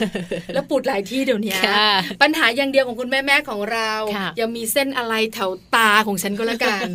[0.55, 1.91] แล้วปูดหลายที่เดี๋ยวนี้ค่ะ
[2.23, 6.89] ปัญหาอย่างเดียวของคุณแม่แม่ๆของเราค่ะยังมีเส้นอะไรแถวตาของฉันก็แล้วกัน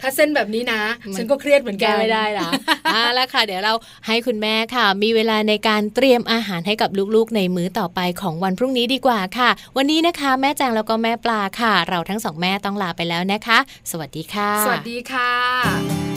[0.00, 2.48] ถ้าเส้นแบบนี้นะมันฉันก็เครียดเหมือนกัแก้นไม่ได้ละ
[2.92, 3.74] อ่าแล้วค่ะ เดี๋ยวเรา
[4.06, 13.58] ให้คุณแม่ค่ะ มีเวลาในการเตรียมอาหารให้กับลูกๆ ในมื้อต่อไปของวันพรุ่งนี้ดีกว่าค่ะ วันนี้นะคะ แม่แจงแล้วก็แม่ปลาค่ะ เราทั้งสองแม่ต้องลาไปแล้วนะคะ
[13.90, 16.15] สวัสดีค่ะ สวัสดีค่ะ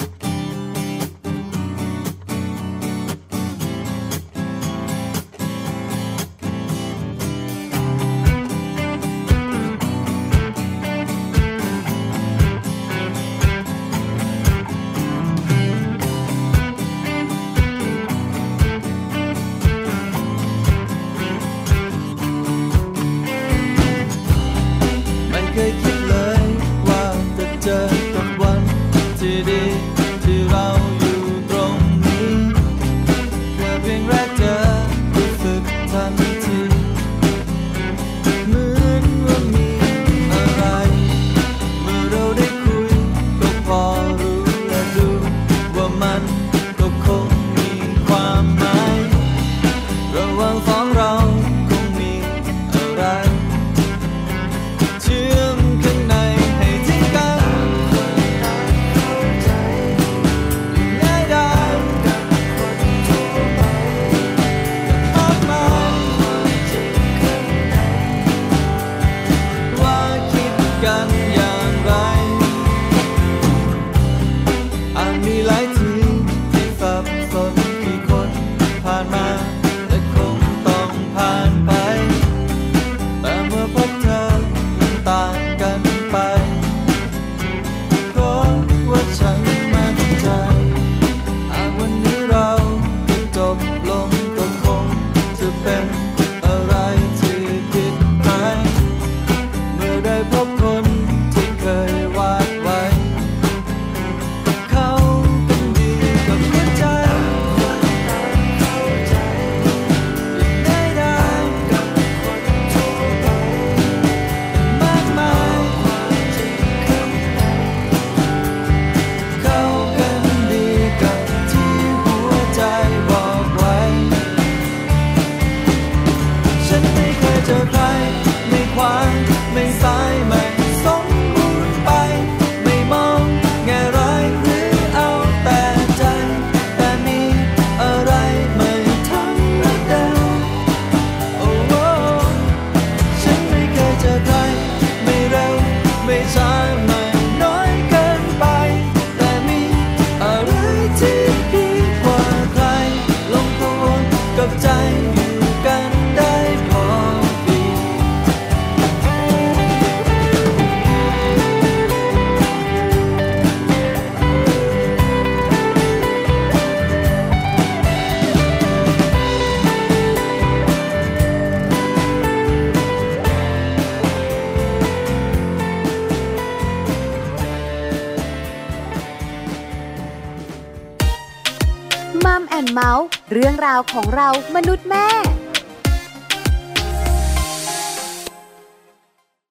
[183.93, 185.28] ของเรามนุษย์แม่